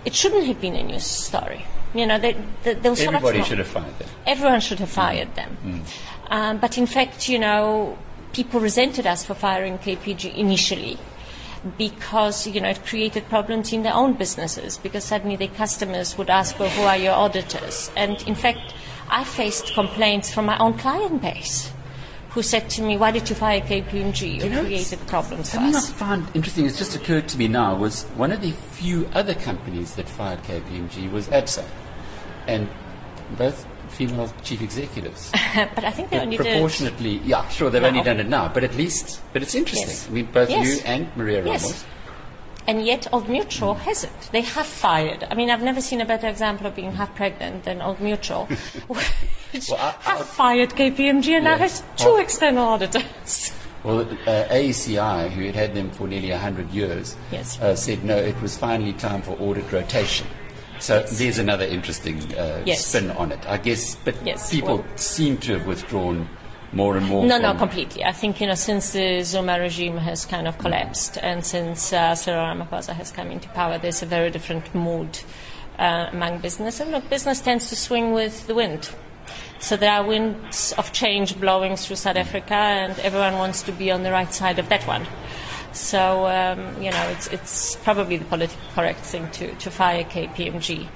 It 0.04 0.14
shouldn't 0.14 0.46
have 0.46 0.60
been 0.60 0.74
a 0.74 0.82
news 0.82 1.06
story. 1.06 1.64
You 1.94 2.06
know, 2.06 2.18
they, 2.18 2.36
they, 2.64 2.74
there 2.74 2.90
was 2.90 3.00
Everybody 3.00 3.38
so 3.38 3.44
should 3.44 3.58
have 3.58 3.68
fired 3.68 3.98
them. 3.98 4.08
Everyone 4.26 4.60
should 4.60 4.78
have 4.80 4.90
fired 4.90 5.28
mm. 5.28 5.34
them. 5.34 5.56
Mm. 5.64 6.32
Um, 6.32 6.58
but 6.58 6.78
in 6.78 6.86
fact, 6.86 7.28
you 7.28 7.38
know, 7.38 7.96
people 8.32 8.60
resented 8.60 9.06
us 9.06 9.24
for 9.24 9.34
firing 9.34 9.78
KPG 9.78 10.34
initially 10.34 10.98
because 11.76 12.46
you 12.46 12.60
know 12.60 12.70
it 12.70 12.84
created 12.84 13.28
problems 13.28 13.72
in 13.72 13.82
their 13.82 13.94
own 13.94 14.14
businesses 14.14 14.78
because 14.78 15.04
suddenly 15.04 15.36
their 15.36 15.48
customers 15.48 16.16
would 16.16 16.30
ask, 16.30 16.58
"Well, 16.58 16.70
who 16.70 16.82
are 16.82 16.96
your 16.96 17.14
auditors?" 17.14 17.90
And 17.96 18.22
in 18.22 18.34
fact, 18.34 18.74
I 19.08 19.24
faced 19.24 19.74
complaints 19.74 20.32
from 20.32 20.46
my 20.46 20.58
own 20.58 20.74
client 20.74 21.20
base 21.22 21.70
who 22.30 22.42
said 22.42 22.70
to 22.70 22.82
me, 22.82 22.96
"Why 22.96 23.10
did 23.10 23.28
you 23.28 23.36
fire 23.36 23.60
KPMG? 23.60 24.36
You, 24.36 24.44
You 24.44 24.50
know, 24.50 24.60
created 24.62 25.06
problems 25.06 25.50
for 25.50 25.56
Something 25.56 25.76
I 25.76 25.80
found 25.80 26.28
interesting, 26.34 26.64
it's 26.66 26.78
just 26.78 26.94
occurred 26.94 27.28
to 27.28 27.38
me 27.38 27.48
now, 27.48 27.74
was 27.74 28.04
one 28.16 28.32
of 28.32 28.40
the 28.40 28.52
few 28.52 29.08
other 29.14 29.34
companies 29.34 29.94
that 29.96 30.08
fired 30.08 30.42
KPMG 30.44 31.10
was 31.10 31.28
ABSA. 31.28 31.64
And 32.46 32.68
both 33.36 33.66
female 33.90 34.32
chief 34.42 34.62
executives. 34.62 35.30
but 35.74 35.84
I 35.84 35.90
think 35.90 36.10
they 36.10 36.16
But 36.18 36.24
only 36.24 36.36
did. 36.36 36.46
proportionately, 36.46 37.18
yeah, 37.24 37.46
sure, 37.48 37.70
they've 37.70 37.82
only 37.84 38.02
done 38.02 38.20
it 38.20 38.28
now, 38.28 38.48
but 38.48 38.64
at 38.64 38.74
least, 38.76 39.20
but 39.32 39.42
it's 39.42 39.54
interesting. 39.54 39.88
Yes. 39.88 40.08
I 40.08 40.12
mean, 40.12 40.26
both 40.32 40.50
Yes. 40.50 40.66
you 40.66 40.82
and 40.86 41.08
Maria 41.16 41.42
Ramos. 41.42 41.62
Yes. 41.68 41.84
And 42.66 42.84
yet, 42.86 43.06
Old 43.12 43.28
Mutual 43.28 43.74
hasn't. 43.74 44.30
They 44.32 44.42
have 44.42 44.66
fired. 44.66 45.26
I 45.30 45.34
mean, 45.34 45.50
I've 45.50 45.62
never 45.62 45.80
seen 45.80 46.00
a 46.00 46.04
better 46.04 46.28
example 46.28 46.66
of 46.66 46.76
being 46.76 46.92
half 46.92 47.12
pregnant 47.16 47.64
than 47.64 47.82
Old 47.82 48.00
Mutual, 48.00 48.46
which 48.86 49.68
Well, 49.68 49.78
I- 49.80 49.94
I- 50.06 50.16
have 50.18 50.26
fired 50.28 50.70
KPMG 50.70 51.34
and 51.36 51.44
now 51.44 51.56
Yes. 51.56 51.80
has 51.80 51.82
two 51.96 52.12
Well- 52.12 52.18
external 52.22 52.66
auditors. 52.68 53.52
Well, 53.82 54.00
uh, 54.00 54.44
AECI, 54.52 55.30
who 55.30 55.46
had 55.46 55.54
had 55.54 55.74
them 55.74 55.90
for 55.90 56.06
nearly 56.06 56.30
100 56.32 56.68
years, 56.70 57.16
Yes. 57.32 57.58
uh, 57.62 57.74
said 57.74 58.04
no, 58.04 58.14
it 58.14 58.38
was 58.42 58.54
finally 58.58 58.92
time 58.92 59.22
for 59.22 59.30
audit 59.40 59.72
rotation. 59.72 60.26
So 60.80 61.02
there's 61.02 61.38
another 61.38 61.64
interesting 61.64 62.16
uh, 62.34 62.62
Yes. 62.64 62.86
spin 62.86 63.10
on 63.12 63.32
it, 63.32 63.46
I 63.46 63.58
guess. 63.58 63.96
But 64.04 64.16
Yes, 64.24 64.50
people 64.50 64.78
well- 64.78 64.96
seem 64.96 65.36
to 65.38 65.58
have 65.58 65.66
withdrawn 65.66 66.28
more 66.72 66.96
and 66.96 67.06
more. 67.06 67.24
No, 67.26 67.38
no, 67.38 67.54
completely. 67.54 68.04
I 68.04 68.12
think, 68.12 68.40
you 68.40 68.46
know, 68.46 68.54
since 68.54 68.92
the 68.92 69.22
Zuma 69.22 69.58
regime 69.58 69.98
has 69.98 70.24
kind 70.24 70.46
of 70.48 70.56
collapsed 70.58 71.18
and 71.20 71.44
since 71.44 71.92
uh, 71.92 72.14
Cyril 72.14 72.44
Ramaphosa 72.46 72.94
has 72.94 73.10
come 73.10 73.30
into 73.30 73.48
power, 73.50 73.76
there's 73.78 74.02
a 74.02 74.06
very 74.06 74.30
different 74.30 74.74
mood 74.74 75.18
uh, 75.78 76.06
among 76.12 76.38
business. 76.38 76.80
And 76.80 76.92
look, 76.92 77.08
business 77.10 77.40
tends 77.40 77.68
to 77.70 77.76
swing 77.76 78.12
with 78.12 78.46
the 78.46 78.54
wind. 78.54 78.90
So 79.58 79.76
there 79.76 79.92
are 79.92 80.04
winds 80.04 80.72
of 80.78 80.92
change 80.92 81.38
blowing 81.38 81.76
through 81.76 81.96
South 81.96 82.16
Africa, 82.16 82.54
and 82.54 82.98
everyone 83.00 83.34
wants 83.34 83.62
to 83.64 83.72
be 83.72 83.90
on 83.90 84.02
the 84.02 84.10
right 84.10 84.32
side 84.32 84.58
of 84.58 84.68
that 84.70 84.86
one. 84.86 85.06
So, 85.72 86.26
um, 86.26 86.82
you 86.82 86.90
know, 86.90 87.08
it's, 87.10 87.26
it's 87.28 87.76
probably 87.76 88.16
the 88.16 88.24
politically 88.24 88.62
correct 88.74 89.00
thing 89.00 89.30
to, 89.32 89.54
to 89.54 89.70
fire 89.70 90.04
KPMG. 90.04 90.88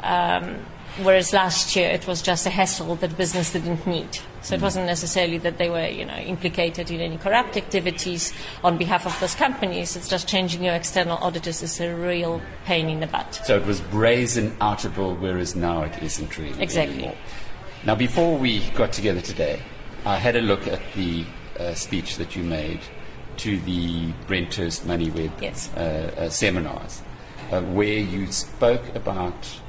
Um, 0.00 0.56
whereas 1.02 1.32
last 1.32 1.74
year 1.74 1.90
it 1.90 2.06
was 2.06 2.22
just 2.22 2.46
a 2.46 2.50
hassle 2.50 2.94
that 2.96 3.16
business 3.16 3.52
didn't 3.52 3.86
need. 3.86 4.18
So 4.42 4.54
it 4.54 4.60
wasn't 4.60 4.86
necessarily 4.86 5.38
that 5.38 5.56
they 5.56 5.70
were, 5.70 5.86
you 5.86 6.04
know, 6.04 6.16
implicated 6.16 6.90
in 6.90 7.00
any 7.00 7.16
corrupt 7.16 7.56
activities 7.56 8.32
on 8.62 8.76
behalf 8.76 9.06
of 9.06 9.18
those 9.18 9.34
companies. 9.34 9.96
It's 9.96 10.08
just 10.08 10.28
changing 10.28 10.62
your 10.62 10.74
external 10.74 11.16
auditors 11.18 11.62
is 11.62 11.80
a 11.80 11.94
real 11.94 12.42
pain 12.66 12.90
in 12.90 13.00
the 13.00 13.06
butt. 13.06 13.40
So 13.44 13.56
it 13.56 13.64
was 13.64 13.80
brazen 13.80 14.50
outable, 14.56 15.18
whereas 15.18 15.56
now 15.56 15.82
it 15.82 16.02
isn't 16.02 16.36
really 16.36 16.62
Exactly. 16.62 16.96
anymore. 16.96 17.16
Now, 17.84 17.94
before 17.94 18.36
we 18.36 18.60
got 18.70 18.92
together 18.92 19.20
today, 19.20 19.60
I 20.04 20.16
had 20.16 20.36
a 20.36 20.42
look 20.42 20.66
at 20.66 20.80
the 20.94 21.24
uh, 21.58 21.74
speech 21.74 22.16
that 22.16 22.36
you 22.36 22.42
made 22.42 22.80
to 23.38 23.58
the 23.60 24.12
Brenthurst 24.26 24.82
MoneyWeb 24.82 25.30
Yes. 25.40 25.70
uh, 25.76 26.14
uh, 26.16 26.28
seminars, 26.28 27.02
uh, 27.50 27.60
where 27.62 27.98
you 27.98 28.30
spoke 28.30 28.94
about 28.94 29.60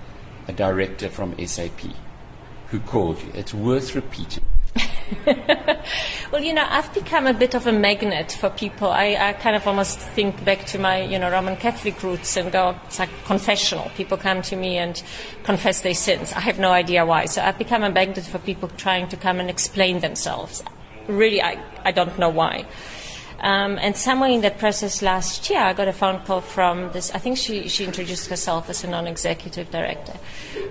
a 0.48 0.54
director 0.54 1.10
from 1.10 1.36
SAP 1.46 1.82
who 2.68 2.80
called 2.80 3.22
you. 3.22 3.32
It's 3.34 3.54
worth 3.54 3.96
repeating. 3.96 4.44
Well, 6.32 6.44
you 6.44 6.54
know, 6.54 6.66
I've 6.68 6.92
become 6.94 7.28
a 7.28 7.34
bit 7.34 7.54
of 7.54 7.68
a 7.68 7.72
magnet 7.72 8.32
for 8.32 8.50
people. 8.50 8.90
I, 8.90 9.16
I 9.16 9.34
kind 9.34 9.56
of 9.56 9.66
almost 9.68 10.00
think 10.00 10.44
back 10.44 10.66
to 10.66 10.80
my, 10.80 11.04
you 11.04 11.20
know, 11.20 11.30
Roman 11.32 11.56
Catholic 11.56 12.02
roots 12.04 12.36
and 12.36 12.52
go, 12.52 12.76
it's 12.86 13.00
like 13.00 13.10
confessional. 13.26 13.90
People 13.96 14.18
come 14.18 14.42
to 14.42 14.56
me 14.56 14.78
and 14.78 15.02
confess 15.44 15.82
their 15.82 15.94
sins. 15.94 16.34
I 16.34 16.40
have 16.42 16.58
no 16.60 16.72
idea 16.72 17.06
why. 17.06 17.26
So 17.26 17.42
I've 17.42 17.58
become 17.58 17.84
a 17.84 17.92
magnet 17.92 18.26
for 18.26 18.40
people 18.40 18.70
trying 18.70 19.08
to 19.10 19.18
come 19.18 19.40
and 19.40 19.50
explain 19.50 20.00
themselves. 20.00 20.64
Really, 21.08 21.42
I, 21.42 21.64
I 21.86 21.92
don't 21.92 22.18
know 22.18 22.30
why. 22.30 22.66
Um, 23.40 23.78
and 23.80 23.96
somewhere 23.96 24.30
in 24.30 24.42
that 24.42 24.58
process 24.58 25.02
last 25.02 25.50
year, 25.50 25.60
I 25.60 25.74
got 25.74 25.88
a 25.88 25.94
phone 25.94 26.20
call 26.22 26.42
from 26.42 26.92
this. 26.94 27.12
I 27.12 27.20
think 27.20 27.38
she, 27.38 27.68
she 27.68 27.86
introduced 27.86 28.30
herself 28.30 28.70
as 28.70 28.84
a 28.84 28.90
non 28.90 29.08
executive 29.08 29.70
director 29.72 30.18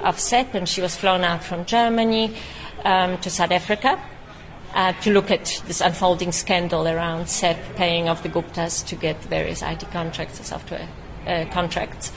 of 0.00 0.18
SAP, 0.18 0.54
and 0.54 0.68
she 0.68 0.80
was 0.80 0.96
flown 0.96 1.24
out 1.24 1.44
from 1.44 1.64
Germany 1.66 2.36
um, 2.84 3.18
to 3.18 3.30
South 3.30 3.50
Africa 3.50 4.00
uh, 4.74 4.92
to 4.92 5.12
look 5.12 5.30
at 5.30 5.62
this 5.66 5.80
unfolding 5.80 6.32
scandal 6.32 6.88
around 6.88 7.28
SAP 7.28 7.58
paying 7.76 8.08
off 8.08 8.22
the 8.22 8.28
Guptas 8.28 8.84
to 8.86 8.96
get 8.96 9.22
various 9.24 9.62
IT 9.62 9.90
contracts 9.92 10.38
and 10.38 10.46
software 10.46 10.88
uh, 11.26 11.44
contracts. 11.52 12.12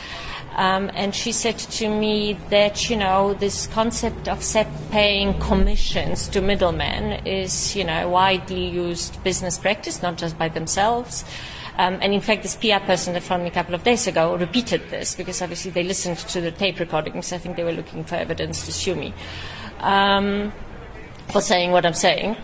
Um, 0.57 0.89
and 0.95 1.13
she 1.13 1.31
said 1.31 1.59
to 1.59 1.87
me 1.87 2.33
that, 2.49 2.89
you 2.89 2.95
know, 2.95 3.35
this 3.35 3.67
concept 3.67 4.27
of 4.27 4.43
SAP 4.43 4.67
paying 4.89 5.39
commissions 5.39 6.27
to 6.29 6.41
middlemen 6.41 7.25
is, 7.27 7.75
you 7.75 7.83
know, 7.83 8.09
widely 8.09 8.67
used 8.67 9.23
business 9.23 9.59
practice, 9.59 10.01
not 10.01 10.17
just 10.17 10.37
by 10.37 10.49
themselves. 10.49 11.23
Um, 11.77 11.99
and 12.01 12.11
in 12.11 12.21
fact, 12.21 12.41
this 12.41 12.55
PR 12.55 12.83
person 12.83 13.13
that 13.13 13.21
phoned 13.21 13.43
me 13.43 13.49
a 13.49 13.53
couple 13.53 13.75
of 13.75 13.83
days 13.83 14.07
ago 14.07 14.35
repeated 14.35 14.89
this 14.89 15.13
because 15.15 15.43
obviously 15.43 15.69
they 15.69 15.83
listened 15.83 16.17
to 16.17 16.41
the 16.41 16.51
tape 16.51 16.79
recordings. 16.79 17.31
I 17.31 17.37
think 17.37 17.55
they 17.55 17.63
were 17.63 17.71
looking 17.71 18.03
for 18.03 18.15
evidence 18.15 18.65
to 18.65 18.71
sue 18.71 18.95
me. 18.95 19.13
Um, 19.81 20.51
for 21.29 21.41
saying 21.41 21.71
what 21.71 21.85
I'm 21.85 21.93
saying. 21.93 22.35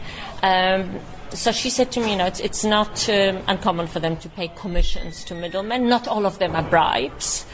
Um, 0.44 1.00
so 1.32 1.52
she 1.52 1.72
said 1.72 1.92
to 1.94 2.00
me, 2.00 2.12
you 2.12 2.18
know, 2.18 2.28
it's, 2.28 2.40
it's 2.40 2.64
not 2.64 3.10
um, 3.10 3.42
uncommon 3.48 3.88
for 3.88 4.00
them 4.00 4.18
to 4.18 4.30
pay 4.30 4.50
commissions 4.50 5.24
to 5.26 5.36
middlemen. 5.36 5.90
Not 5.90 6.08
all 6.08 6.28
of 6.28 6.38
them 6.38 6.56
are 6.56 6.62
bribes. 6.62 7.46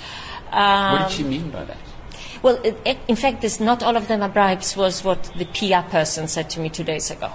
Um, 0.51 1.00
What 1.00 1.10
did 1.10 1.18
she 1.18 1.24
mean 1.24 1.50
by 1.50 1.65
that? 1.65 1.77
well, 2.41 2.60
it, 2.63 2.98
in 3.08 3.15
fact, 3.15 3.41
this 3.41 3.60
not 3.60 3.84
all 3.84 3.98
of 3.98 4.08
them 4.08 4.22
are 4.22 4.29
bribes 4.29 4.75
was 4.77 5.03
what 5.03 5.24
the 5.38 5.46
PR 5.46 5.88
person 5.89 6.27
said 6.27 6.50
to 6.51 6.60
me 6.60 6.70
two 6.70 6.84
days 6.84 7.12
ago. 7.12 7.32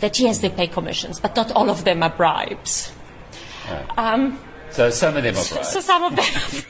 That 0.00 0.18
yes, 0.18 0.38
they 0.38 0.48
pay 0.48 0.66
commissions, 0.68 1.20
but 1.20 1.36
not 1.36 1.52
all 1.52 1.68
of 1.68 1.84
them 1.84 2.02
are 2.02 2.10
bribes. 2.10 2.92
So 4.70 4.88
some 4.88 5.16
of 5.16 5.22
them 5.22 5.36
are 5.36 5.44
bribes. 5.44 5.68
So 5.68 5.80
some 5.80 6.02
of 6.02 6.16
them 6.16 6.24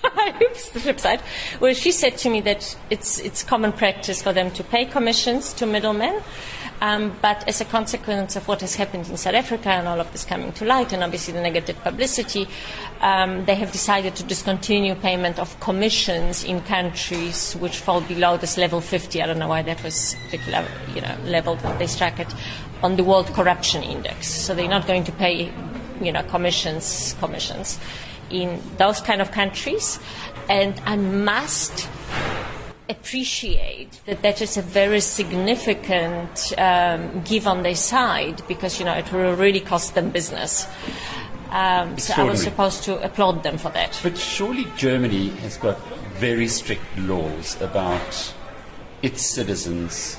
are 0.05 0.11
bribes, 0.33 0.71
the 0.71 0.81
flip 0.81 0.99
side. 0.99 1.23
Well, 1.61 1.73
she 1.73 1.93
said 1.93 2.19
to 2.19 2.31
me 2.31 2.41
that 2.41 2.77
it's, 2.91 3.21
it's 3.21 3.45
common 3.45 3.73
practice 3.73 4.21
for 4.21 4.33
them 4.33 4.51
to 4.53 4.65
pay 4.65 4.85
commissions 4.87 5.53
to 5.55 5.67
middlemen, 5.67 6.21
um, 6.83 7.17
but 7.23 7.47
as 7.47 7.61
a 7.61 7.65
consequence 7.65 8.35
of 8.35 8.49
what 8.49 8.61
has 8.61 8.75
happened 8.75 9.09
in 9.09 9.17
South 9.17 9.35
Africa 9.35 9.69
and 9.69 9.87
all 9.87 10.01
of 10.01 10.11
this 10.11 10.25
coming 10.25 10.51
to 10.55 10.65
light, 10.65 10.93
and 10.93 11.05
obviously 11.05 11.33
the 11.33 11.41
negative 11.41 11.79
publicity, 11.79 12.49
um, 13.01 13.45
they 13.45 13.55
have 13.55 13.71
decided 13.71 14.17
to 14.17 14.25
discontinue 14.25 14.97
payment 14.97 15.39
of 15.39 15.59
commissions 15.61 16.43
in 16.43 16.61
countries 16.63 17.53
which 17.61 17.79
fall 17.79 18.01
below 18.01 18.37
this 18.37 18.59
level 18.59 18.81
50. 18.81 19.23
I 19.23 19.27
don't 19.27 19.39
know 19.39 19.47
why 19.47 19.63
that 19.63 19.81
was 19.85 20.17
particular, 20.25 20.67
you 20.93 21.01
know, 21.01 21.17
leveled, 21.25 21.63
but 21.63 21.79
they 21.79 21.87
struck 21.87 22.19
it 22.19 22.35
on 22.83 22.97
the 22.97 23.05
World 23.05 23.29
Corruption 23.29 23.85
Index. 23.85 24.27
So 24.27 24.53
they're 24.53 24.67
not 24.67 24.89
going 24.89 25.05
to 25.05 25.13
pay 25.13 25.53
you 26.01 26.11
know, 26.11 26.25
commissions, 26.25 27.15
commissions 27.21 27.79
in 28.29 28.61
those 28.79 29.01
kind 29.01 29.21
of 29.21 29.31
countries. 29.31 30.01
And 30.49 30.81
I 30.85 30.97
must 30.97 31.89
appreciate 32.93 34.01
that 34.07 34.23
that 34.23 34.41
is 34.41 34.57
a 34.57 34.63
very 34.63 35.01
significant 35.01 36.53
um, 36.59 37.23
give 37.25 37.47
on 37.47 37.63
their 37.63 37.75
side 37.75 38.43
because, 38.47 38.79
you 38.79 38.85
know, 38.85 38.95
it 38.95 39.13
will 39.13 39.35
really 39.35 39.61
cost 39.61 39.95
them 39.95 40.11
business. 40.11 40.67
Um, 41.51 41.99
so 41.99 42.15
I 42.15 42.25
was 42.25 42.43
supposed 42.43 42.85
to 42.85 43.03
applaud 43.05 43.43
them 43.43 43.59
for 43.59 43.71
that. 43.73 44.01
But 44.03 44.17
surely 44.17 44.67
Germany 44.77 45.29
has 45.45 45.59
got 45.59 45.77
very 46.15 46.49
strict 46.49 46.85
laws 46.97 47.61
about 47.61 48.35
its 49.03 49.27
citizens 49.27 50.19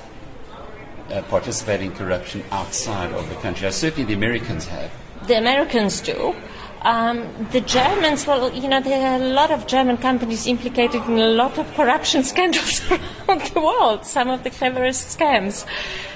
uh, 1.10 1.22
participating 1.24 1.92
in 1.92 1.98
corruption 1.98 2.44
outside 2.52 3.12
of 3.14 3.28
the 3.30 3.36
country. 3.36 3.68
Uh, 3.68 3.72
certainly 3.72 4.06
the 4.06 4.14
Americans 4.14 4.68
have. 4.68 4.92
The 5.28 5.38
Americans 5.38 6.02
do. 6.02 6.36
Um, 6.84 7.48
the 7.52 7.62
Germans, 7.62 8.28
well, 8.28 8.52
you 8.54 8.68
know, 8.68 8.82
there 8.82 9.14
are 9.14 9.16
a 9.16 9.26
lot 9.26 9.52
of 9.52 9.68
German 9.68 9.96
companies 9.98 10.46
implicated 10.46 11.02
in 11.06 11.18
a 11.18 11.28
lot 11.28 11.58
of 11.58 11.74
corruption 11.76 12.24
scandals 12.32 12.82
around 12.92 13.42
the 13.54 13.62
world. 13.62 14.06
Some 14.06 14.30
of 14.30 14.44
the 14.44 14.50
cleverest 14.50 15.18
scams 15.18 15.66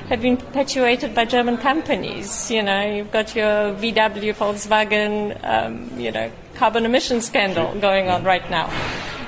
have 0.09 0.21
been 0.21 0.35
perpetuated 0.35 1.15
by 1.15 1.23
German 1.23 1.57
companies. 1.57 2.51
You 2.51 2.63
know, 2.63 2.81
you've 2.81 3.11
got 3.11 3.33
your 3.33 3.75
VW, 3.75 4.33
Volkswagen, 4.35 5.39
um, 5.43 5.97
you 5.97 6.11
know, 6.11 6.29
carbon 6.55 6.85
emission 6.85 7.21
scandal 7.21 7.73
going 7.79 8.09
on 8.09 8.25
right 8.25 8.49
now. 8.49 8.69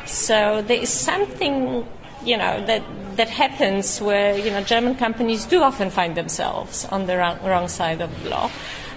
So 0.05 0.62
there 0.62 0.81
is 0.81 0.89
something, 0.89 1.88
you 2.25 2.38
know, 2.38 2.65
that 2.65 2.84
that 3.15 3.29
happens 3.29 4.00
where 4.01 4.38
you 4.38 4.50
know 4.50 4.63
German 4.63 4.96
companies 4.96 5.46
do 5.46 5.62
often 5.62 5.89
find 5.89 6.15
themselves 6.15 6.86
on 6.86 7.05
the 7.05 7.17
wrong, 7.17 7.38
wrong 7.43 7.67
side 7.67 8.00
of 8.00 8.24
the 8.24 8.29
law. 8.29 8.50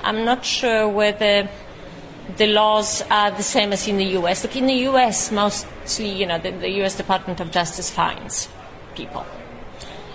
I'm 0.04 0.24
not 0.24 0.44
sure 0.44 0.88
whether 0.88 1.48
the 2.36 2.46
laws 2.46 3.02
are 3.10 3.30
the 3.30 3.42
same 3.42 3.72
as 3.72 3.86
in 3.86 3.96
the 3.96 4.16
US. 4.18 4.42
Look, 4.42 4.56
in 4.56 4.66
the 4.66 4.88
US, 4.88 5.30
mostly, 5.30 6.10
you 6.10 6.26
know, 6.26 6.38
the, 6.38 6.50
the 6.50 6.70
US 6.82 6.96
Department 6.96 7.40
of 7.40 7.50
Justice 7.50 7.90
fines 7.90 8.48
people. 8.94 9.26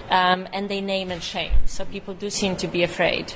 Um, 0.10 0.48
and 0.54 0.70
they 0.70 0.82
name 0.82 1.12
and 1.12 1.22
shame. 1.22 1.52
So 1.66 1.84
people 1.86 2.14
do 2.14 2.30
seem 2.30 2.56
to 2.58 2.68
be 2.68 2.84
afraid 2.84 3.34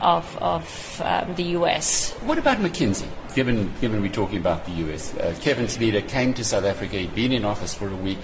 of, 0.00 0.36
of 0.38 1.02
um, 1.04 1.34
the 1.34 1.44
US. 1.58 2.12
What 2.22 2.38
about 2.38 2.58
McKinsey? 2.58 3.08
Given, 3.34 3.72
given 3.80 4.02
we're 4.02 4.12
talking 4.12 4.38
about 4.38 4.64
the 4.66 4.72
US, 4.84 5.16
uh, 5.16 5.34
Kevin 5.40 5.68
Sneader 5.68 6.02
came 6.02 6.34
to 6.34 6.44
South 6.44 6.64
Africa, 6.64 6.96
he'd 6.96 7.14
been 7.14 7.32
in 7.32 7.44
office 7.44 7.74
for 7.74 7.88
a 7.88 7.96
week. 7.96 8.18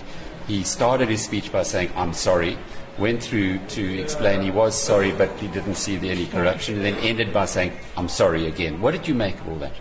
He 0.47 0.63
started 0.63 1.09
his 1.09 1.25
speech 1.25 1.51
by 1.51 1.63
saying, 1.63 1.91
I'm 1.97 2.13
sorry, 2.13 2.57
went 2.99 3.23
through 3.23 3.59
to 3.59 4.01
explain 4.01 4.43
he 4.43 4.51
was 4.51 4.81
sorry, 4.81 5.13
but 5.13 5.31
he 5.39 5.49
didn't 5.49 5.75
see 5.75 5.97
any 6.09 6.27
corruption, 6.27 6.77
and 6.77 6.85
then 6.85 6.95
ended 6.97 7.33
by 7.33 7.47
saying, 7.47 7.73
I'm 7.97 8.09
sorry 8.09 8.47
again. 8.47 8.81
What 8.81 8.93
did 8.93 9.09
you 9.09 9.15
make 9.15 9.39
of 9.41 9.49
all 9.49 9.57
that? 9.57 9.73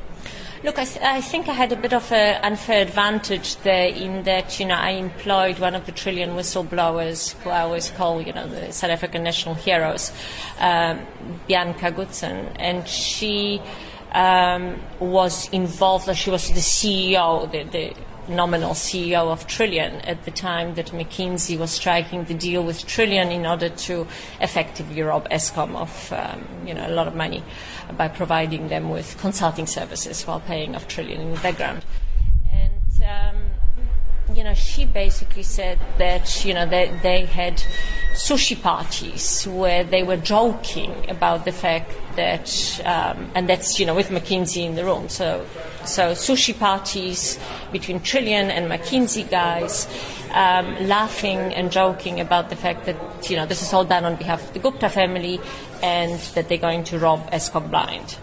Look, 0.66 0.80
I, 0.80 0.86
th- 0.86 1.06
I, 1.06 1.22
think 1.22 1.48
I 1.48 1.54
had 1.54 1.72
a 1.74 1.76
bit 1.76 1.94
of 1.94 2.12
an 2.12 2.44
unfair 2.44 2.82
advantage 2.82 3.56
there 3.58 3.88
in 3.90 4.24
that, 4.24 4.60
you 4.60 4.66
know, 4.66 4.74
I 4.74 4.92
employed 4.98 5.60
one 5.60 5.76
of 5.76 5.86
the 5.86 5.92
Trillian 5.92 6.30
whistleblowers 6.30 7.34
who 7.44 7.52
I 7.52 7.62
always 7.62 7.92
call, 7.92 8.20
you 8.20 8.34
know, 8.34 8.48
the 8.48 8.74
South 8.74 8.90
African 8.90 9.22
national 9.22 9.54
heroes, 9.54 10.12
um, 10.58 11.06
Bianca 11.48 11.92
Goodson, 11.92 12.48
and 12.56 12.88
she 12.88 13.62
um, 14.14 14.82
was 15.00 15.48
involved, 15.50 16.16
she 16.18 16.32
was 16.32 16.50
the 16.50 16.62
CEO, 16.62 17.52
the, 17.52 17.62
the 17.66 17.96
nominal 18.28 18.72
CEO 18.72 19.32
of 19.32 19.48
Trillian 19.48 20.02
at 20.08 20.26
the 20.26 20.32
time 20.32 20.76
that 20.76 20.88
McKinsey 20.88 21.58
was 21.58 21.72
striking 21.72 22.24
the 22.26 22.34
deal 22.34 22.64
with 22.64 22.86
Trillian 22.86 23.32
in 23.32 23.46
order 23.46 23.70
to 23.70 24.08
effectively 24.42 25.02
rob 25.02 25.30
Eskom 25.30 25.76
of 25.76 26.14
um, 26.14 26.46
you 26.68 26.74
know, 26.74 26.88
a 26.88 26.94
lot 26.94 27.08
of 27.08 27.16
money 27.16 27.44
by 27.98 28.08
providing 28.08 28.68
them 28.68 28.90
with 28.90 29.18
consulting 29.20 29.68
services 29.68 30.26
while 30.26 30.40
paying 30.40 30.76
off 30.76 30.88
Trillian 30.88 31.20
in 31.20 31.32
the 31.32 31.40
background. 31.40 31.86
And 32.52 33.04
um, 33.04 33.36
you 34.36 34.44
know, 34.44 34.54
she 34.54 34.86
basically 34.86 35.44
said 35.44 35.80
that 35.98 36.44
you 36.46 36.54
know 36.54 36.66
they, 36.66 36.98
they 37.04 37.26
had 37.26 37.62
sushi 38.14 38.60
parties 38.60 39.46
where 39.46 39.84
they 39.84 40.02
were 40.04 40.18
joking 40.18 41.10
about 41.10 41.46
the 41.46 41.52
fact 41.52 41.92
that, 42.16 42.82
um, 42.86 43.30
and 43.36 43.48
that's 43.48 43.80
you 43.80 43.86
know 43.86 43.94
with 43.94 44.10
McKinsey 44.10 44.66
in 44.66 44.76
the 44.76 44.84
room. 44.84 45.10
So, 45.10 45.46
so 45.88 46.12
sushi 46.12 46.58
parties 46.58 47.40
between 47.72 48.00
Trillian 48.00 48.50
and 48.50 48.70
McKinsey 48.70 49.30
guys, 49.30 49.88
um, 50.32 50.76
laughing 50.88 51.54
and 51.54 51.72
joking 51.72 52.20
about 52.20 52.50
the 52.50 52.56
fact 52.56 52.86
that 52.86 52.98
you 53.30 53.36
know 53.36 53.46
this 53.46 53.62
is 53.62 53.74
all 53.74 53.86
done 53.86 54.06
on 54.06 54.16
behalf 54.16 54.44
of 54.44 54.54
the 54.54 54.60
Gupta 54.60 54.90
family, 54.90 55.40
and 55.82 56.20
that 56.36 56.50
they're 56.50 56.58
going 56.58 56.84
to 56.86 57.00
rob 57.00 57.30
Eskom 57.32 57.70
blind. 57.70 58.18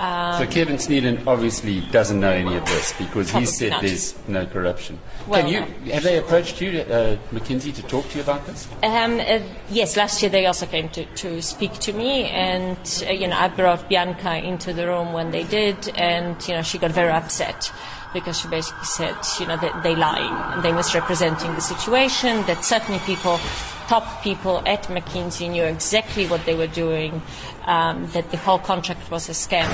Um, 0.00 0.42
so 0.42 0.50
Kevin 0.50 0.78
Sneader 0.78 1.20
obviously 1.26 1.80
doesn't 1.92 2.18
know 2.18 2.30
any 2.30 2.56
of 2.56 2.64
this 2.64 2.94
because 2.94 3.30
he 3.30 3.44
said 3.44 3.70
not. 3.70 3.82
there's 3.82 4.16
no 4.26 4.46
corruption. 4.46 4.98
Well, 5.26 5.42
Can 5.42 5.50
you 5.52 5.60
no. 5.60 5.92
have 5.92 6.02
they 6.02 6.16
approached 6.16 6.58
you, 6.62 6.80
uh, 6.80 7.18
McKinsey, 7.30 7.74
to 7.74 7.82
talk 7.82 8.08
to 8.08 8.16
you 8.16 8.22
about 8.22 8.46
this? 8.46 8.66
Um, 8.82 9.20
uh, 9.20 9.40
yes, 9.68 9.98
last 9.98 10.22
year 10.22 10.30
they 10.30 10.46
also 10.46 10.64
came 10.64 10.88
to, 10.90 11.04
to 11.04 11.42
speak 11.42 11.74
to 11.80 11.92
me, 11.92 12.24
and 12.30 12.78
uh, 13.06 13.12
you 13.12 13.28
know 13.28 13.36
I 13.36 13.48
brought 13.48 13.90
Bianca 13.90 14.38
into 14.38 14.72
the 14.72 14.86
room 14.86 15.12
when 15.12 15.32
they 15.32 15.44
did, 15.44 15.90
and 15.96 16.36
you 16.48 16.54
know 16.54 16.62
she 16.62 16.78
got 16.78 16.92
very 16.92 17.10
upset 17.12 17.70
because 18.14 18.40
she 18.40 18.48
basically 18.48 18.84
said, 18.84 19.14
you 19.38 19.46
know, 19.46 19.56
that 19.58 19.82
they 19.82 19.94
lying 19.94 20.32
and 20.54 20.62
they 20.62 20.72
misrepresenting 20.72 21.54
the 21.54 21.60
situation. 21.60 22.42
That 22.46 22.64
certainly 22.64 23.00
people, 23.00 23.38
top 23.90 24.22
people 24.22 24.62
at 24.66 24.84
McKinsey 24.84 25.50
knew 25.50 25.64
exactly 25.64 26.24
what 26.28 26.44
they 26.46 26.54
were 26.54 26.68
doing. 26.68 27.20
Um, 27.66 28.08
that 28.12 28.30
the 28.30 28.38
whole 28.38 28.58
contract 28.58 29.10
was 29.10 29.28
a 29.28 29.32
scam. 29.32 29.68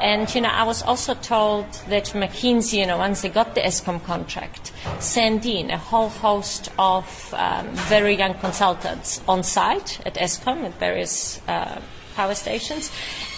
And, 0.00 0.34
you 0.34 0.40
know, 0.40 0.48
I 0.48 0.64
was 0.64 0.82
also 0.82 1.14
told 1.14 1.66
that 1.88 2.06
McKinsey, 2.06 2.78
you 2.78 2.86
know, 2.86 2.98
once 2.98 3.22
they 3.22 3.28
got 3.28 3.54
the 3.54 3.60
Eskom 3.60 4.02
contract, 4.02 4.72
sent 4.98 5.46
in 5.46 5.70
a 5.70 5.78
whole 5.78 6.08
host 6.08 6.68
of 6.78 7.06
um, 7.38 7.68
very 7.94 8.16
young 8.16 8.34
consultants 8.34 9.22
on 9.28 9.44
site 9.44 10.00
at 10.04 10.14
Eskom 10.14 10.64
at 10.64 10.74
various 10.80 11.40
uh, 11.46 11.80
power 12.16 12.34
stations. 12.34 12.90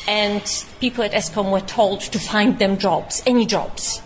And 0.08 0.42
people 0.80 1.04
at 1.04 1.12
Eskom 1.12 1.52
were 1.52 1.66
told 1.66 2.00
to 2.00 2.18
find 2.18 2.58
them 2.58 2.78
jobs, 2.78 3.22
any 3.26 3.46
jobs 3.46 4.00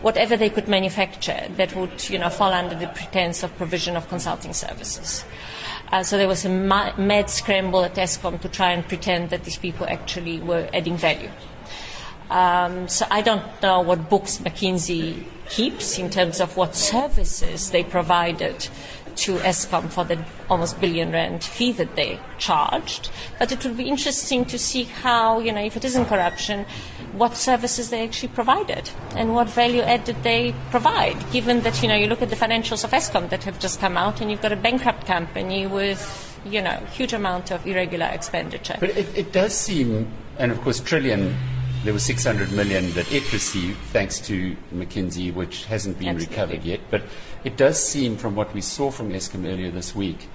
whatever 0.00 0.36
they 0.36 0.48
could 0.48 0.68
manufacture 0.68 1.48
that 1.56 1.74
would 1.74 2.08
you 2.08 2.18
know, 2.18 2.30
fall 2.30 2.52
under 2.52 2.74
the 2.74 2.86
pretense 2.88 3.42
of 3.42 3.56
provision 3.56 3.96
of 3.96 4.08
consulting 4.08 4.52
services. 4.52 5.24
Uh, 5.90 6.02
so 6.02 6.18
there 6.18 6.28
was 6.28 6.44
a 6.44 6.48
ma- 6.48 6.94
mad 6.96 7.30
scramble 7.30 7.82
at 7.82 7.94
Eskom 7.94 8.40
to 8.40 8.48
try 8.48 8.72
and 8.72 8.86
pretend 8.86 9.30
that 9.30 9.44
these 9.44 9.56
people 9.56 9.86
actually 9.86 10.38
were 10.40 10.68
adding 10.74 10.96
value. 10.96 11.30
Um, 12.30 12.88
so 12.88 13.06
I 13.10 13.22
don't 13.22 13.44
know 13.62 13.80
what 13.80 14.10
books 14.10 14.38
McKinsey 14.38 15.24
keeps 15.48 15.98
in 15.98 16.10
terms 16.10 16.40
of 16.40 16.56
what 16.58 16.74
services 16.74 17.70
they 17.70 17.82
provided 17.82 18.68
to 19.16 19.36
Eskom 19.38 19.88
for 19.88 20.04
the 20.04 20.22
almost 20.48 20.80
billion 20.80 21.10
rand 21.10 21.42
fee 21.42 21.72
that 21.72 21.96
they 21.96 22.20
charged. 22.38 23.10
But 23.38 23.50
it 23.50 23.64
would 23.64 23.76
be 23.76 23.88
interesting 23.88 24.44
to 24.44 24.58
see 24.58 24.84
how, 24.84 25.40
you 25.40 25.52
know, 25.52 25.62
if 25.62 25.76
it 25.76 25.84
isn't 25.84 26.04
corruption, 26.04 26.66
what 27.12 27.36
services 27.36 27.90
they 27.90 28.04
actually 28.04 28.28
provided 28.28 28.90
and 29.16 29.34
what 29.34 29.48
value 29.48 29.82
add 29.82 30.04
did 30.04 30.22
they 30.22 30.54
provide, 30.70 31.16
given 31.32 31.62
that, 31.62 31.82
you 31.82 31.88
know, 31.88 31.94
you 31.94 32.06
look 32.06 32.22
at 32.22 32.30
the 32.30 32.36
financials 32.36 32.84
of 32.84 32.90
Eskom 32.90 33.28
that 33.30 33.44
have 33.44 33.58
just 33.58 33.80
come 33.80 33.96
out 33.96 34.20
and 34.20 34.30
you've 34.30 34.42
got 34.42 34.52
a 34.52 34.56
bankrupt 34.56 35.06
company 35.06 35.66
with, 35.66 36.40
you 36.44 36.62
know, 36.62 36.76
huge 36.92 37.12
amount 37.12 37.50
of 37.50 37.66
irregular 37.66 38.06
expenditure. 38.06 38.76
But 38.80 38.90
it, 38.90 39.16
it 39.16 39.32
does 39.32 39.54
seem, 39.54 40.08
and 40.38 40.52
of 40.52 40.60
course, 40.60 40.80
Trillian 40.80 41.34
there 41.84 41.92
was 41.92 42.02
600 42.02 42.50
million 42.52 42.90
that 42.92 43.10
it 43.12 43.32
received 43.32 43.78
thanks 43.92 44.18
to 44.20 44.56
McKinsey, 44.74 45.32
which 45.32 45.64
hasn't 45.66 45.98
been 45.98 46.08
Absolutely. 46.08 46.36
recovered 46.36 46.64
yet. 46.64 46.80
But 46.90 47.02
it 47.44 47.56
does 47.56 47.82
seem, 47.82 48.16
from 48.16 48.34
what 48.34 48.52
we 48.52 48.60
saw 48.60 48.90
from 48.90 49.10
Eskom 49.12 49.46
earlier 49.46 49.70
this 49.70 49.94
week, 49.94 50.28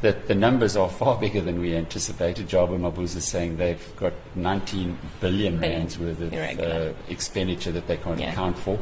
that 0.00 0.28
the 0.28 0.34
numbers 0.34 0.76
are 0.76 0.88
far 0.88 1.18
bigger 1.18 1.40
than 1.40 1.60
we 1.60 1.74
anticipated. 1.74 2.48
Jabu 2.48 2.78
Mabuza 2.78 3.16
is 3.16 3.24
saying 3.24 3.56
they've 3.56 3.96
got 3.96 4.12
19 4.36 4.96
billion 5.20 5.58
rands 5.60 5.98
worth 5.98 6.20
of 6.20 6.32
uh, 6.32 6.92
expenditure 7.08 7.72
that 7.72 7.86
they 7.88 7.96
can't 7.96 8.20
Yeah. 8.20 8.32
account 8.32 8.58
for. 8.58 8.78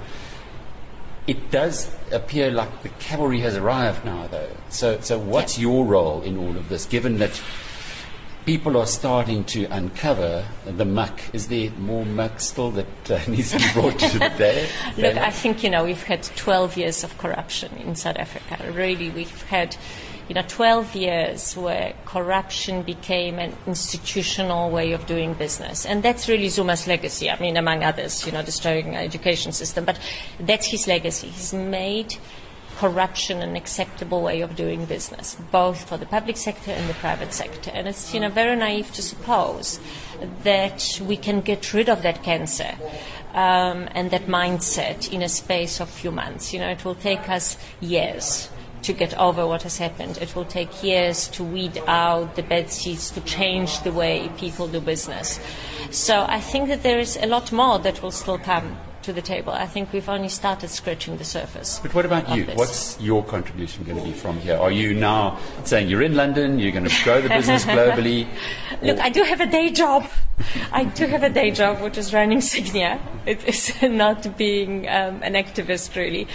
It 1.26 1.50
does 1.50 1.90
appear 2.12 2.50
like 2.50 2.82
the 2.82 2.90
cavalry 3.00 3.40
has 3.40 3.56
arrived 3.56 4.04
now, 4.04 4.26
though. 4.28 4.50
So, 4.68 5.00
so 5.00 5.18
what's 5.18 5.58
your 5.58 5.84
role 5.84 6.22
in 6.22 6.36
all 6.38 6.56
of 6.56 6.68
this, 6.68 6.84
given 6.84 7.18
that 7.18 7.40
people 8.44 8.76
are 8.76 8.86
starting 8.86 9.42
to 9.42 9.64
uncover 9.64 10.46
the 10.64 10.84
muck. 10.84 11.20
Is 11.32 11.48
there 11.48 11.68
more 11.72 12.06
muck 12.06 12.38
still 12.38 12.70
that 12.70 13.10
uh, 13.10 13.18
needs 13.28 13.50
to 13.50 13.58
be 13.58 13.72
brought 13.72 13.98
to 13.98 14.18
the 14.20 14.32
day? 14.38 14.68
Look, 14.96 15.16
I 15.16 15.30
think, 15.30 15.64
you 15.64 15.68
know, 15.70 15.84
we've 15.84 16.04
had 16.04 16.22
12 16.22 16.76
years 16.76 17.02
of 17.02 17.18
corruption 17.18 17.76
in 17.78 17.96
South 17.96 18.16
Africa. 18.16 18.70
Really, 18.72 19.10
we've 19.10 19.42
had, 19.48 19.76
you 20.28 20.34
know, 20.34 20.44
12 20.48 20.96
years 20.96 21.56
where 21.56 21.94
corruption 22.04 22.82
became 22.82 23.38
an 23.38 23.54
institutional 23.66 24.70
way 24.70 24.92
of 24.92 25.06
doing 25.06 25.34
business. 25.34 25.86
And 25.86 26.02
that's 26.02 26.28
really 26.28 26.48
Zuma's 26.48 26.86
legacy. 26.86 27.30
I 27.30 27.38
mean, 27.38 27.56
among 27.56 27.84
others, 27.84 28.26
you 28.26 28.32
know, 28.32 28.42
destroying 28.42 28.96
our 28.96 29.02
education 29.02 29.52
system. 29.52 29.84
But 29.84 30.00
that's 30.40 30.66
his 30.66 30.88
legacy. 30.88 31.28
He's 31.28 31.52
made 31.52 32.16
corruption 32.76 33.40
an 33.40 33.56
acceptable 33.56 34.20
way 34.20 34.42
of 34.42 34.54
doing 34.54 34.84
business, 34.84 35.36
both 35.50 35.88
for 35.88 35.96
the 35.96 36.06
public 36.06 36.36
sector 36.36 36.72
and 36.72 36.88
the 36.90 36.94
private 36.94 37.32
sector. 37.32 37.70
And 37.72 37.88
it's 37.88 38.12
you 38.12 38.20
know 38.20 38.28
very 38.28 38.56
naive 38.56 38.92
to 38.92 39.02
suppose 39.02 39.80
that 40.42 41.00
we 41.02 41.16
can 41.16 41.40
get 41.40 41.72
rid 41.72 41.88
of 41.88 42.02
that 42.02 42.22
cancer 42.22 42.74
um, 43.32 43.88
and 43.92 44.10
that 44.10 44.26
mindset 44.26 45.10
in 45.10 45.22
a 45.22 45.28
space 45.28 45.80
of 45.80 45.88
a 45.88 45.92
few 45.92 46.10
months. 46.10 46.52
You 46.52 46.60
know, 46.60 46.68
it 46.68 46.84
will 46.84 46.94
take 46.94 47.28
us 47.30 47.56
years 47.80 48.50
to 48.86 48.92
get 48.92 49.18
over 49.18 49.46
what 49.46 49.62
has 49.62 49.78
happened. 49.78 50.16
It 50.18 50.36
will 50.36 50.44
take 50.44 50.82
years 50.82 51.26
to 51.28 51.42
weed 51.42 51.82
out 51.88 52.36
the 52.36 52.42
bad 52.42 52.70
seeds, 52.70 53.10
to 53.10 53.20
change 53.22 53.80
the 53.80 53.92
way 53.92 54.30
people 54.38 54.68
do 54.68 54.80
business. 54.80 55.40
So 55.90 56.24
I 56.28 56.40
think 56.40 56.68
that 56.68 56.84
there 56.84 57.00
is 57.00 57.16
a 57.16 57.26
lot 57.26 57.50
more 57.50 57.80
that 57.80 58.00
will 58.00 58.12
still 58.12 58.38
come 58.38 58.78
to 59.02 59.12
the 59.12 59.22
table. 59.22 59.52
I 59.52 59.66
think 59.66 59.92
we've 59.92 60.08
only 60.08 60.28
started 60.28 60.68
scratching 60.68 61.16
the 61.16 61.24
surface. 61.24 61.80
But 61.80 61.94
what 61.94 62.04
about 62.04 62.28
you? 62.36 62.44
this. 62.44 62.56
What's 62.56 63.00
your 63.00 63.24
contribution 63.24 63.84
going 63.84 63.98
to 63.98 64.04
be 64.04 64.12
from 64.12 64.38
here? 64.38 64.56
Are 64.56 64.70
you 64.70 64.94
now 64.94 65.38
saying 65.64 65.88
you're 65.88 66.02
in 66.02 66.14
London, 66.14 66.58
you're 66.58 66.72
going 66.72 66.88
to 66.88 67.04
grow 67.04 67.20
the 67.20 67.28
business 67.28 67.64
globally? 67.76 68.28
Look, 68.82 68.98
I 69.00 69.08
do 69.08 69.22
have 69.22 69.40
a 69.40 69.46
day 69.46 69.70
job. 69.70 70.06
I 70.72 70.84
do 70.84 71.06
have 71.06 71.22
a 71.22 71.30
day 71.30 71.50
job, 71.50 71.80
which 71.80 71.96
is 71.96 72.12
running 72.12 72.38
Sygnia. 72.38 73.00
It 73.24 73.44
is 73.44 73.72
not 73.82 74.36
being 74.36 74.86
um, 74.88 75.22
an 75.22 75.34
activist, 75.34 75.96
really. 75.96 76.28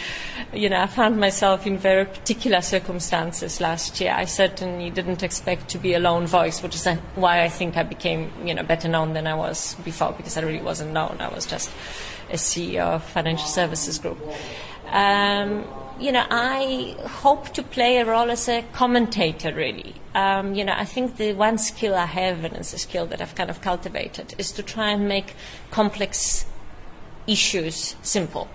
You 0.54 0.70
know, 0.70 0.82
I 0.82 0.88
found 0.88 1.20
myself 1.20 1.68
in 1.68 1.78
very 1.78 2.06
particular 2.06 2.62
circumstances 2.62 3.62
last 3.62 4.02
year. 4.02 4.14
I 4.14 4.26
certainly 4.26 4.90
didn't 4.90 5.24
expect 5.24 5.70
to 5.70 5.78
be 5.78 5.94
a 5.94 6.00
lone 6.00 6.26
voice, 6.28 6.64
which 6.64 6.76
is 6.76 6.88
uh, 6.88 6.98
why 7.16 7.44
I 7.44 7.50
think 7.50 7.78
I 7.78 7.84
became, 7.84 8.32
you 8.44 8.54
know, 8.54 8.64
better 8.64 8.88
known 8.88 9.14
than 9.14 9.28
I 9.28 9.36
was 9.36 9.76
before, 9.86 10.14
because 10.14 10.38
I 10.38 10.42
really 10.42 10.64
wasn't 10.64 10.92
known. 10.94 11.18
I 11.20 11.34
was 11.34 11.46
just 11.46 11.70
a 12.30 12.36
CEO 12.36 12.82
of 12.82 13.04
financial 13.04 13.48
services 13.48 14.00
group. 14.00 14.18
Um, 14.88 15.64
you 16.00 16.12
know, 16.12 16.26
I 16.30 16.96
hope 17.08 17.54
to 17.54 17.64
play 17.64 17.98
a 17.98 18.06
role 18.06 18.32
as 18.32 18.50
a 18.50 18.64
commentator, 18.74 19.54
really. 19.54 20.01
Um, 20.14 20.56
you 20.56 20.66
know, 20.66 20.74
I 20.76 20.86
think 20.86 21.18
the 21.18 21.34
one 21.34 21.58
skill 21.58 21.96
I 21.96 22.06
have, 22.06 22.44
and 22.44 22.56
it's 22.56 22.74
a 22.74 22.78
skill 22.78 23.06
that 23.08 23.22
I've 23.22 23.36
kind 23.36 23.50
of 23.50 23.62
cultivated, 23.62 24.36
is 24.38 24.52
to 24.54 24.64
try 24.64 24.90
and 24.90 25.08
make 25.08 25.36
complex 25.72 26.46
issues 27.28 27.96
simple. 28.02 28.50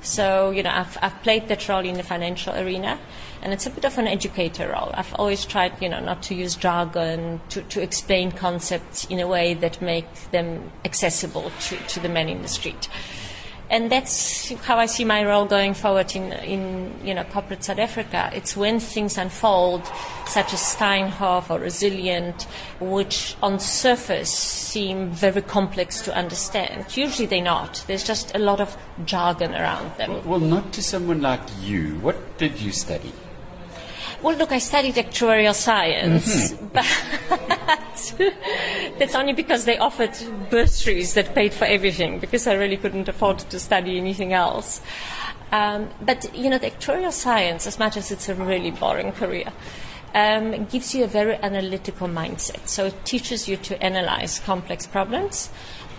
So, 0.00 0.50
you 0.50 0.62
know, 0.62 0.70
I've, 0.70 0.96
I've 1.02 1.22
played 1.22 1.48
that 1.48 1.68
role 1.68 1.84
in 1.84 1.96
the 1.96 2.02
financial 2.02 2.54
arena, 2.54 2.98
and 3.42 3.52
it's 3.52 3.66
a 3.66 3.70
bit 3.70 3.84
of 3.84 3.98
an 3.98 4.06
educator 4.06 4.68
role. 4.72 4.90
I've 4.94 5.12
always 5.14 5.44
tried, 5.44 5.82
you 5.82 5.88
know, 5.88 6.00
not 6.00 6.22
to 6.24 6.34
use 6.34 6.54
jargon, 6.54 7.40
to, 7.50 7.62
to 7.62 7.82
explain 7.82 8.30
concepts 8.30 9.04
in 9.06 9.20
a 9.20 9.26
way 9.26 9.52
that 9.54 9.82
make 9.82 10.30
them 10.30 10.70
accessible 10.84 11.50
to, 11.62 11.76
to 11.76 12.00
the 12.00 12.08
man 12.08 12.28
in 12.28 12.42
the 12.42 12.48
street 12.48 12.88
and 13.68 13.90
that's 13.90 14.50
how 14.64 14.78
I 14.78 14.86
see 14.86 15.04
my 15.04 15.24
role 15.24 15.44
going 15.44 15.74
forward 15.74 16.14
in, 16.14 16.32
in 16.32 16.94
you 17.04 17.14
know, 17.14 17.24
corporate 17.24 17.64
South 17.64 17.78
Africa. 17.78 18.30
It's 18.32 18.56
when 18.56 18.78
things 18.78 19.18
unfold, 19.18 19.84
such 20.26 20.52
as 20.52 20.60
Steinhoff 20.60 21.50
or 21.50 21.58
Resilient, 21.58 22.44
which 22.80 23.36
on 23.42 23.58
surface 23.58 24.30
seem 24.30 25.10
very 25.10 25.42
complex 25.42 26.00
to 26.02 26.14
understand. 26.14 26.96
Usually 26.96 27.26
they're 27.26 27.42
not. 27.42 27.84
There's 27.86 28.04
just 28.04 28.34
a 28.36 28.38
lot 28.38 28.60
of 28.60 28.76
jargon 29.04 29.54
around 29.54 29.96
them. 29.96 30.12
Well, 30.12 30.22
well 30.22 30.40
not 30.40 30.72
to 30.74 30.82
someone 30.82 31.20
like 31.20 31.42
you. 31.60 31.96
What 31.96 32.38
did 32.38 32.60
you 32.60 32.70
study? 32.70 33.12
Well, 34.22 34.36
look, 34.36 34.52
I 34.52 34.58
studied 34.58 34.94
actuarial 34.94 35.54
science, 35.54 36.52
mm-hmm. 36.52 36.66
but 36.72 36.86
that's 38.98 39.14
only 39.14 39.32
because 39.32 39.64
they 39.64 39.78
offered 39.78 40.16
bursaries 40.50 41.14
that 41.14 41.34
paid 41.34 41.52
for 41.52 41.64
everything, 41.64 42.18
because 42.18 42.46
I 42.46 42.54
really 42.54 42.76
couldn't 42.76 43.08
afford 43.08 43.38
to 43.38 43.60
study 43.60 43.98
anything 43.98 44.32
else. 44.32 44.80
Um, 45.52 45.90
but, 46.02 46.34
you 46.34 46.50
know, 46.50 46.58
the 46.58 46.70
actuarial 46.70 47.12
science, 47.12 47.66
as 47.66 47.78
much 47.78 47.96
as 47.96 48.10
it's 48.10 48.28
a 48.28 48.34
really 48.34 48.72
boring 48.72 49.12
career, 49.12 49.52
um, 50.14 50.64
gives 50.66 50.94
you 50.94 51.04
a 51.04 51.06
very 51.06 51.36
analytical 51.36 52.08
mindset. 52.08 52.68
So 52.68 52.86
it 52.86 53.04
teaches 53.04 53.48
you 53.48 53.56
to 53.58 53.80
analyze 53.82 54.40
complex 54.40 54.86
problems 54.86 55.50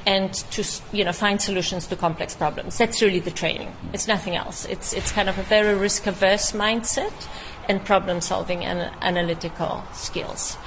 and 0.08 0.34
to 0.34 0.63
you 0.93 1.03
know 1.03 1.12
find 1.12 1.39
solutions 1.39 1.86
to 1.88 1.95
complex 1.95 2.34
problems. 2.34 2.77
That's 2.77 3.01
really 3.01 3.19
the 3.19 3.32
training. 3.32 3.75
It's 3.93 4.08
nothing 4.08 4.36
else. 4.36 4.65
It's 4.65 4.93
it's 4.93 5.12
kind 5.12 5.30
of 5.30 5.38
a 5.38 5.43
very 5.43 5.75
risk 5.75 6.08
averse 6.08 6.53
mindset 6.53 7.13
and 7.67 7.84
problem 7.84 8.21
solving 8.21 8.63
and 8.63 8.91
analytical 9.01 9.84
skills. 9.93 10.58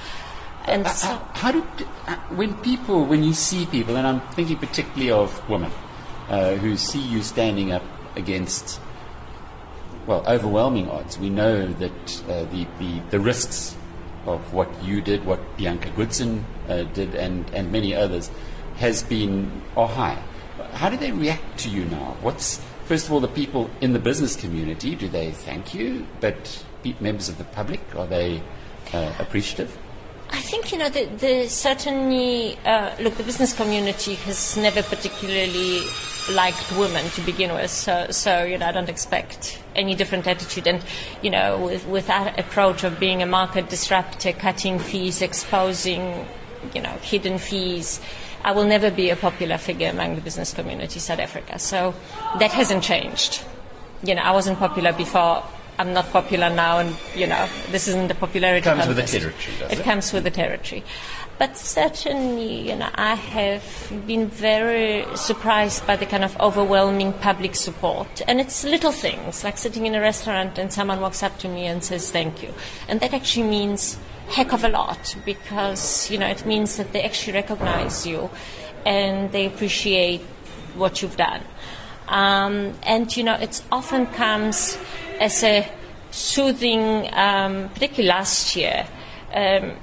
And 0.65 0.85
uh, 0.85 0.89
uh, 0.89 0.93
so 0.93 1.07
how 1.33 1.51
do 1.51 1.65
uh, 2.07 2.15
when 2.35 2.53
people 2.61 3.05
when 3.05 3.23
you 3.23 3.33
see 3.33 3.65
people 3.65 3.97
and 3.97 4.05
I'm 4.05 4.21
thinking 4.33 4.57
particularly 4.57 5.11
of 5.11 5.49
women 5.49 5.71
uh, 6.29 6.55
who 6.55 6.77
see 6.77 7.01
you 7.01 7.23
standing 7.23 7.71
up 7.71 7.83
against 8.15 8.79
well 10.05 10.23
overwhelming 10.27 10.89
odds. 10.89 11.17
We 11.17 11.29
know 11.29 11.67
that 11.67 12.23
uh, 12.27 12.45
the, 12.45 12.67
the 12.79 12.99
the 13.09 13.19
risks 13.19 13.75
of 14.25 14.53
what 14.53 14.69
you 14.83 15.01
did, 15.01 15.25
what 15.25 15.39
Bianca 15.57 15.89
Goodson 15.95 16.45
uh, 16.69 16.83
did, 16.83 17.15
and 17.15 17.49
and 17.53 17.71
many 17.71 17.95
others 17.95 18.29
has 18.77 19.03
been 19.03 19.61
are 19.75 19.87
high. 19.87 20.21
How 20.73 20.89
do 20.89 20.97
they 20.97 21.11
react 21.11 21.59
to 21.59 21.69
you 21.69 21.85
now? 21.85 22.17
What's 22.21 22.61
first 22.85 23.07
of 23.07 23.13
all 23.13 23.19
the 23.19 23.27
people 23.27 23.69
in 23.81 23.93
the 23.93 23.99
business 23.99 24.35
community? 24.35 24.95
Do 24.95 25.07
they 25.07 25.31
thank 25.31 25.73
you? 25.73 26.07
But 26.19 26.63
members 26.99 27.29
of 27.29 27.37
the 27.37 27.43
public? 27.45 27.81
Are 27.95 28.07
they 28.07 28.41
uh, 28.93 29.13
appreciative? 29.19 29.77
I 30.31 30.39
think 30.39 30.71
you 30.71 30.77
know 30.77 30.89
the, 30.89 31.05
the 31.05 31.47
certainly 31.49 32.57
uh, 32.59 32.95
look 32.99 33.15
the 33.15 33.23
business 33.23 33.53
community 33.53 34.15
has 34.15 34.55
never 34.55 34.81
particularly 34.81 35.81
liked 36.31 36.71
women 36.77 37.09
to 37.11 37.21
begin 37.21 37.53
with, 37.53 37.69
so 37.69 38.07
so 38.11 38.43
you 38.43 38.57
know 38.57 38.67
I 38.67 38.71
don't 38.71 38.87
expect 38.87 39.61
any 39.75 39.93
different 39.93 40.25
attitude. 40.27 40.67
And 40.67 40.83
you 41.21 41.29
know 41.29 41.59
with 41.59 41.85
with 41.85 42.07
that 42.07 42.39
approach 42.39 42.85
of 42.85 42.97
being 42.97 43.21
a 43.21 43.25
market 43.25 43.69
disruptor, 43.69 44.31
cutting 44.31 44.79
fees, 44.79 45.21
exposing 45.21 46.25
you 46.73 46.81
know 46.81 46.97
hidden 47.01 47.37
fees, 47.37 47.99
I 48.43 48.53
will 48.53 48.65
never 48.65 48.89
be 48.89 49.09
a 49.09 49.17
popular 49.17 49.57
figure 49.57 49.89
among 49.89 50.15
the 50.15 50.21
business 50.21 50.53
community 50.53 50.99
South 50.99 51.19
Africa. 51.19 51.59
So 51.59 51.93
that 52.39 52.51
hasn't 52.51 52.83
changed. 52.83 53.43
You 54.01 54.15
know 54.15 54.21
I 54.21 54.31
wasn't 54.31 54.59
popular 54.59 54.93
before 54.93 55.43
I'm 55.81 55.93
not 55.93 56.11
popular 56.11 56.51
now, 56.51 56.77
and 56.77 56.95
you 57.15 57.25
know 57.25 57.49
this 57.71 57.87
isn't 57.87 58.07
the 58.07 58.13
popularity. 58.13 58.59
It 58.59 58.63
comes 58.63 58.85
contest. 58.85 59.13
with 59.13 59.13
the 59.13 59.19
territory. 59.19 59.71
It, 59.71 59.79
it 59.79 59.83
comes 59.83 60.13
with 60.13 60.23
the 60.23 60.29
territory. 60.29 60.83
But 61.39 61.57
certainly, 61.57 62.69
you 62.69 62.75
know, 62.75 62.89
I 62.93 63.15
have 63.15 63.65
been 64.05 64.27
very 64.27 65.07
surprised 65.15 65.87
by 65.87 65.95
the 65.95 66.05
kind 66.05 66.23
of 66.23 66.39
overwhelming 66.39 67.13
public 67.13 67.55
support. 67.55 68.21
And 68.27 68.39
it's 68.39 68.63
little 68.63 68.91
things, 68.91 69.43
like 69.43 69.57
sitting 69.57 69.87
in 69.87 69.95
a 69.95 69.99
restaurant 70.01 70.59
and 70.59 70.71
someone 70.71 71.01
walks 71.01 71.23
up 71.23 71.39
to 71.39 71.47
me 71.47 71.65
and 71.65 71.83
says 71.83 72.11
thank 72.11 72.43
you. 72.43 72.53
And 72.87 72.99
that 72.99 73.11
actually 73.15 73.47
means 73.47 73.97
heck 74.29 74.53
of 74.53 74.63
a 74.63 74.69
lot 74.69 75.15
because, 75.25 76.11
you 76.11 76.19
know, 76.19 76.27
it 76.27 76.45
means 76.45 76.77
that 76.77 76.93
they 76.93 77.01
actually 77.01 77.33
recognize 77.33 78.05
you 78.05 78.29
and 78.85 79.31
they 79.31 79.47
appreciate 79.47 80.21
what 80.75 81.01
you've 81.01 81.17
done. 81.17 81.41
Um, 82.07 82.75
and, 82.83 83.17
you 83.17 83.23
know, 83.23 83.35
it 83.35 83.63
often 83.71 84.05
comes 84.05 84.77
as 85.21 85.43
a 85.43 85.71
soothing, 86.09 87.07
um, 87.13 87.69
particularly 87.69 88.09
last 88.09 88.55
year, 88.55 88.87
um, 89.33 89.73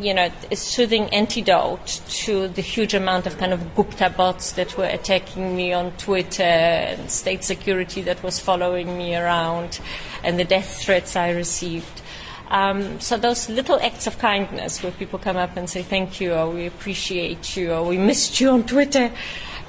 you 0.00 0.14
know, 0.14 0.30
a 0.50 0.56
soothing 0.56 1.04
antidote 1.10 2.00
to 2.08 2.48
the 2.48 2.62
huge 2.62 2.94
amount 2.94 3.26
of 3.26 3.36
kind 3.36 3.52
of 3.52 3.74
Gupta 3.74 4.08
bots 4.10 4.52
that 4.52 4.76
were 4.78 4.86
attacking 4.86 5.54
me 5.54 5.74
on 5.74 5.92
Twitter 5.92 6.42
and 6.42 7.10
state 7.10 7.44
security 7.44 8.00
that 8.02 8.22
was 8.22 8.40
following 8.40 8.96
me 8.96 9.14
around 9.14 9.78
and 10.24 10.38
the 10.38 10.44
death 10.44 10.80
threats 10.82 11.16
I 11.16 11.30
received. 11.30 12.02
Um, 12.48 12.98
so 12.98 13.18
those 13.18 13.50
little 13.50 13.78
acts 13.80 14.06
of 14.06 14.18
kindness 14.18 14.82
where 14.82 14.92
people 14.92 15.18
come 15.18 15.36
up 15.36 15.56
and 15.56 15.68
say 15.68 15.82
thank 15.82 16.18
you 16.18 16.32
or 16.32 16.48
we 16.48 16.66
appreciate 16.66 17.56
you 17.56 17.72
or 17.72 17.84
we 17.84 17.98
missed 17.98 18.40
you 18.40 18.50
on 18.50 18.64
Twitter 18.64 19.12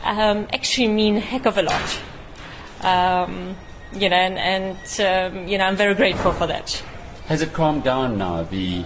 um, 0.04 0.48
actually 0.54 0.88
mean 0.88 1.18
a 1.18 1.20
heck 1.20 1.46
of 1.46 1.58
a 1.58 1.64
lot. 1.64 2.00
Um, 2.82 3.58
you 3.94 4.10
know, 4.10 4.16
and, 4.16 4.38
and 4.38 5.34
um, 5.36 5.48
you 5.48 5.58
know, 5.58 5.66
I'm 5.66 5.76
very 5.76 5.96
grateful 5.96 6.32
for 6.32 6.48
that. 6.48 6.72
Has 7.28 7.42
it 7.42 7.54
calmed 7.54 7.84
down 7.84 8.18
now, 8.18 8.44
the 8.44 8.84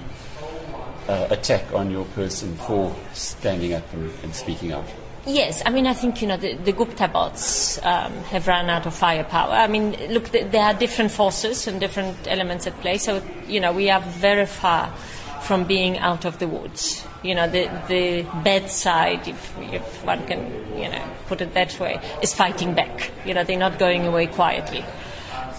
uh, 1.08 1.28
attack 1.30 1.74
on 1.74 1.92
your 1.92 2.06
person 2.06 2.56
for 2.56 2.96
standing 3.13 3.74
up 3.74 3.94
and, 3.94 4.12
and, 4.24 4.36
speaking 4.36 4.72
out? 4.72 4.86
Yes, 5.26 5.63
I 5.66 5.70
mean, 5.70 5.88
I 5.88 5.94
think, 5.94 6.22
you 6.22 6.28
know, 6.28 6.38
the, 6.38 6.54
the 6.56 6.74
Gupta 6.74 7.08
bots 7.08 7.78
um, 7.84 8.12
have 8.26 8.48
run 8.48 8.70
out 8.70 8.86
of 8.86 8.94
firepower. 8.94 9.54
I 9.54 9.68
mean, 9.68 9.96
look, 10.10 10.30
there 10.30 10.63
are 10.63 10.74
different 10.74 11.12
forces 11.12 11.68
and 11.68 11.80
different 11.80 12.28
elements 12.28 12.68
at 12.68 12.78
play, 12.82 12.98
so, 12.98 13.22
you 13.48 13.62
know, 13.62 13.72
we 13.72 13.89
are 13.89 14.02
very 14.02 14.46
far 14.46 14.94
from 15.43 15.65
being 15.65 15.97
out 15.99 16.25
of 16.25 16.39
the 16.39 16.47
woods. 16.47 17.06
You 17.21 17.36
know, 17.36 17.47
the, 17.47 17.69
the 17.88 18.23
bad 18.43 18.69
side, 18.69 19.27
if, 19.27 19.58
if 19.60 20.06
one 20.06 20.25
can, 20.25 20.39
you 20.77 20.89
know, 20.89 21.03
put 21.27 21.41
it 21.41 21.53
that 21.53 21.79
way, 21.79 21.99
is 22.21 22.34
fighting 22.34 22.73
back. 22.73 23.12
You 23.25 23.34
know, 23.34 23.43
they're 23.43 23.58
not 23.58 23.79
going 23.79 24.06
away 24.06 24.27
quietly. 24.27 24.84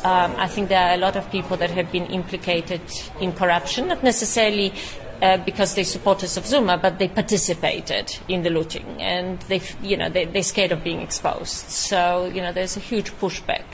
Um, 0.05 0.35
I 0.37 0.49
think 0.49 0.69
there 0.69 0.91
are 0.91 0.95
a 0.95 0.99
lot 0.99 1.17
of 1.17 1.31
people 1.31 1.57
that 1.57 1.71
have 1.71 1.91
been 1.91 2.07
implicated 2.07 2.83
in 3.21 3.33
corruption, 3.33 3.89
not 3.89 4.03
necessarily 4.03 4.75
uh, 5.23 5.39
because 5.39 5.75
they're 5.75 5.85
supporters 5.85 6.37
of 6.37 6.47
Zuma, 6.47 6.77
but 6.77 6.99
they 6.99 7.09
participated 7.09 8.15
in 8.29 8.43
the 8.43 8.51
looting, 8.51 9.01
and 9.01 9.41
they, 9.43 9.63
you 9.83 9.97
know, 9.97 10.11
they, 10.11 10.27
they're 10.27 10.43
scared 10.43 10.73
of 10.73 10.85
being 10.85 11.01
exposed. 11.01 11.71
So, 11.71 12.27
you 12.27 12.43
know, 12.43 12.53
there's 12.53 12.77
a 12.77 12.81
huge 12.81 13.11
pushback 13.13 13.65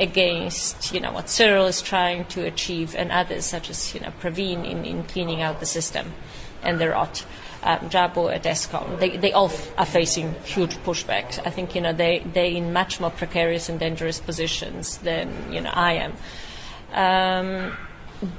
against 0.00 0.92
you 0.92 1.00
know 1.00 1.12
what 1.12 1.28
Cyril 1.28 1.66
is 1.66 1.82
trying 1.82 2.24
to 2.26 2.46
achieve 2.46 2.96
and 2.96 3.12
others 3.12 3.44
such 3.44 3.70
as 3.70 3.94
you 3.94 4.00
know 4.00 4.12
Pravin 4.20 4.68
in, 4.68 4.84
in 4.84 5.04
cleaning 5.04 5.42
out 5.42 5.60
the 5.60 5.66
system 5.66 6.12
and 6.62 6.80
the 6.80 6.88
rot. 6.88 7.24
Um, 7.62 7.90
Jabu 7.90 8.34
at 8.34 8.44
Eskom, 8.44 8.98
they, 8.98 9.18
they 9.18 9.32
all 9.32 9.50
f- 9.50 9.78
are 9.78 9.84
facing 9.84 10.34
huge 10.44 10.76
pushbacks. 10.78 11.38
I 11.44 11.50
think 11.50 11.74
you 11.74 11.82
know 11.82 11.92
they 11.92 12.20
they're 12.20 12.50
in 12.50 12.72
much 12.72 13.00
more 13.00 13.10
precarious 13.10 13.68
and 13.68 13.78
dangerous 13.78 14.18
positions 14.18 14.96
than 14.98 15.52
you 15.52 15.60
know 15.60 15.70
I 15.70 15.92
am. 15.92 16.12
Um, 16.94 17.76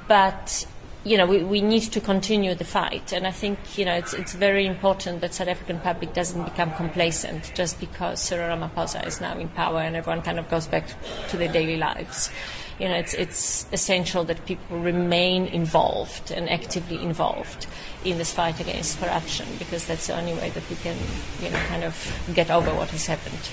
but 0.08 0.66
you 1.04 1.16
know, 1.16 1.26
we, 1.26 1.42
we 1.42 1.60
need 1.60 1.82
to 1.82 2.00
continue 2.00 2.54
the 2.54 2.64
fight. 2.64 3.12
And 3.12 3.26
I 3.26 3.32
think, 3.32 3.76
you 3.76 3.84
know, 3.84 3.94
it's, 3.94 4.14
it's 4.14 4.34
very 4.34 4.66
important 4.66 5.20
that 5.20 5.34
South 5.34 5.48
African 5.48 5.80
public 5.80 6.14
doesn't 6.14 6.44
become 6.44 6.72
complacent 6.74 7.52
just 7.54 7.80
because 7.80 8.20
Cyril 8.20 8.56
Ramaphosa 8.56 9.04
is 9.06 9.20
now 9.20 9.36
in 9.36 9.48
power 9.48 9.80
and 9.80 9.96
everyone 9.96 10.22
kind 10.22 10.38
of 10.38 10.48
goes 10.48 10.66
back 10.66 10.86
to 11.28 11.36
their 11.36 11.52
daily 11.52 11.76
lives. 11.76 12.30
You 12.78 12.88
know, 12.88 12.94
it's, 12.94 13.14
it's 13.14 13.66
essential 13.72 14.24
that 14.24 14.44
people 14.46 14.78
remain 14.78 15.46
involved 15.46 16.30
and 16.30 16.48
actively 16.48 17.02
involved 17.02 17.66
in 18.04 18.18
this 18.18 18.32
fight 18.32 18.60
against 18.60 18.98
corruption 19.00 19.46
because 19.58 19.86
that's 19.86 20.06
the 20.06 20.16
only 20.16 20.34
way 20.34 20.50
that 20.50 20.68
we 20.70 20.76
can, 20.76 20.96
you 21.42 21.50
know, 21.50 21.58
kind 21.66 21.84
of 21.84 22.30
get 22.34 22.50
over 22.50 22.72
what 22.74 22.90
has 22.90 23.06
happened. 23.06 23.50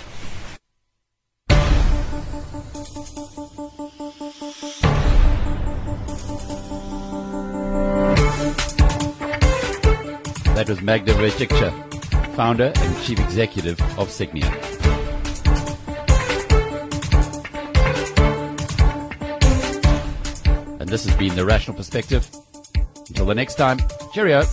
Was 10.70 10.84
Magda 10.84 11.14
Wierzycka, 11.14 12.36
founder 12.36 12.72
and 12.76 13.04
chief 13.04 13.20
executive 13.20 13.82
of 13.98 14.10
Sygnia. 14.10 14.46
And 20.80 20.88
this 20.88 21.06
has 21.06 21.16
been 21.16 21.36
The 21.36 21.44
Rational 21.44 21.76
Perspective. 21.76 22.30
Until 23.08 23.26
the 23.26 23.34
next 23.34 23.56
time, 23.56 23.80
cheerio. 24.14 24.44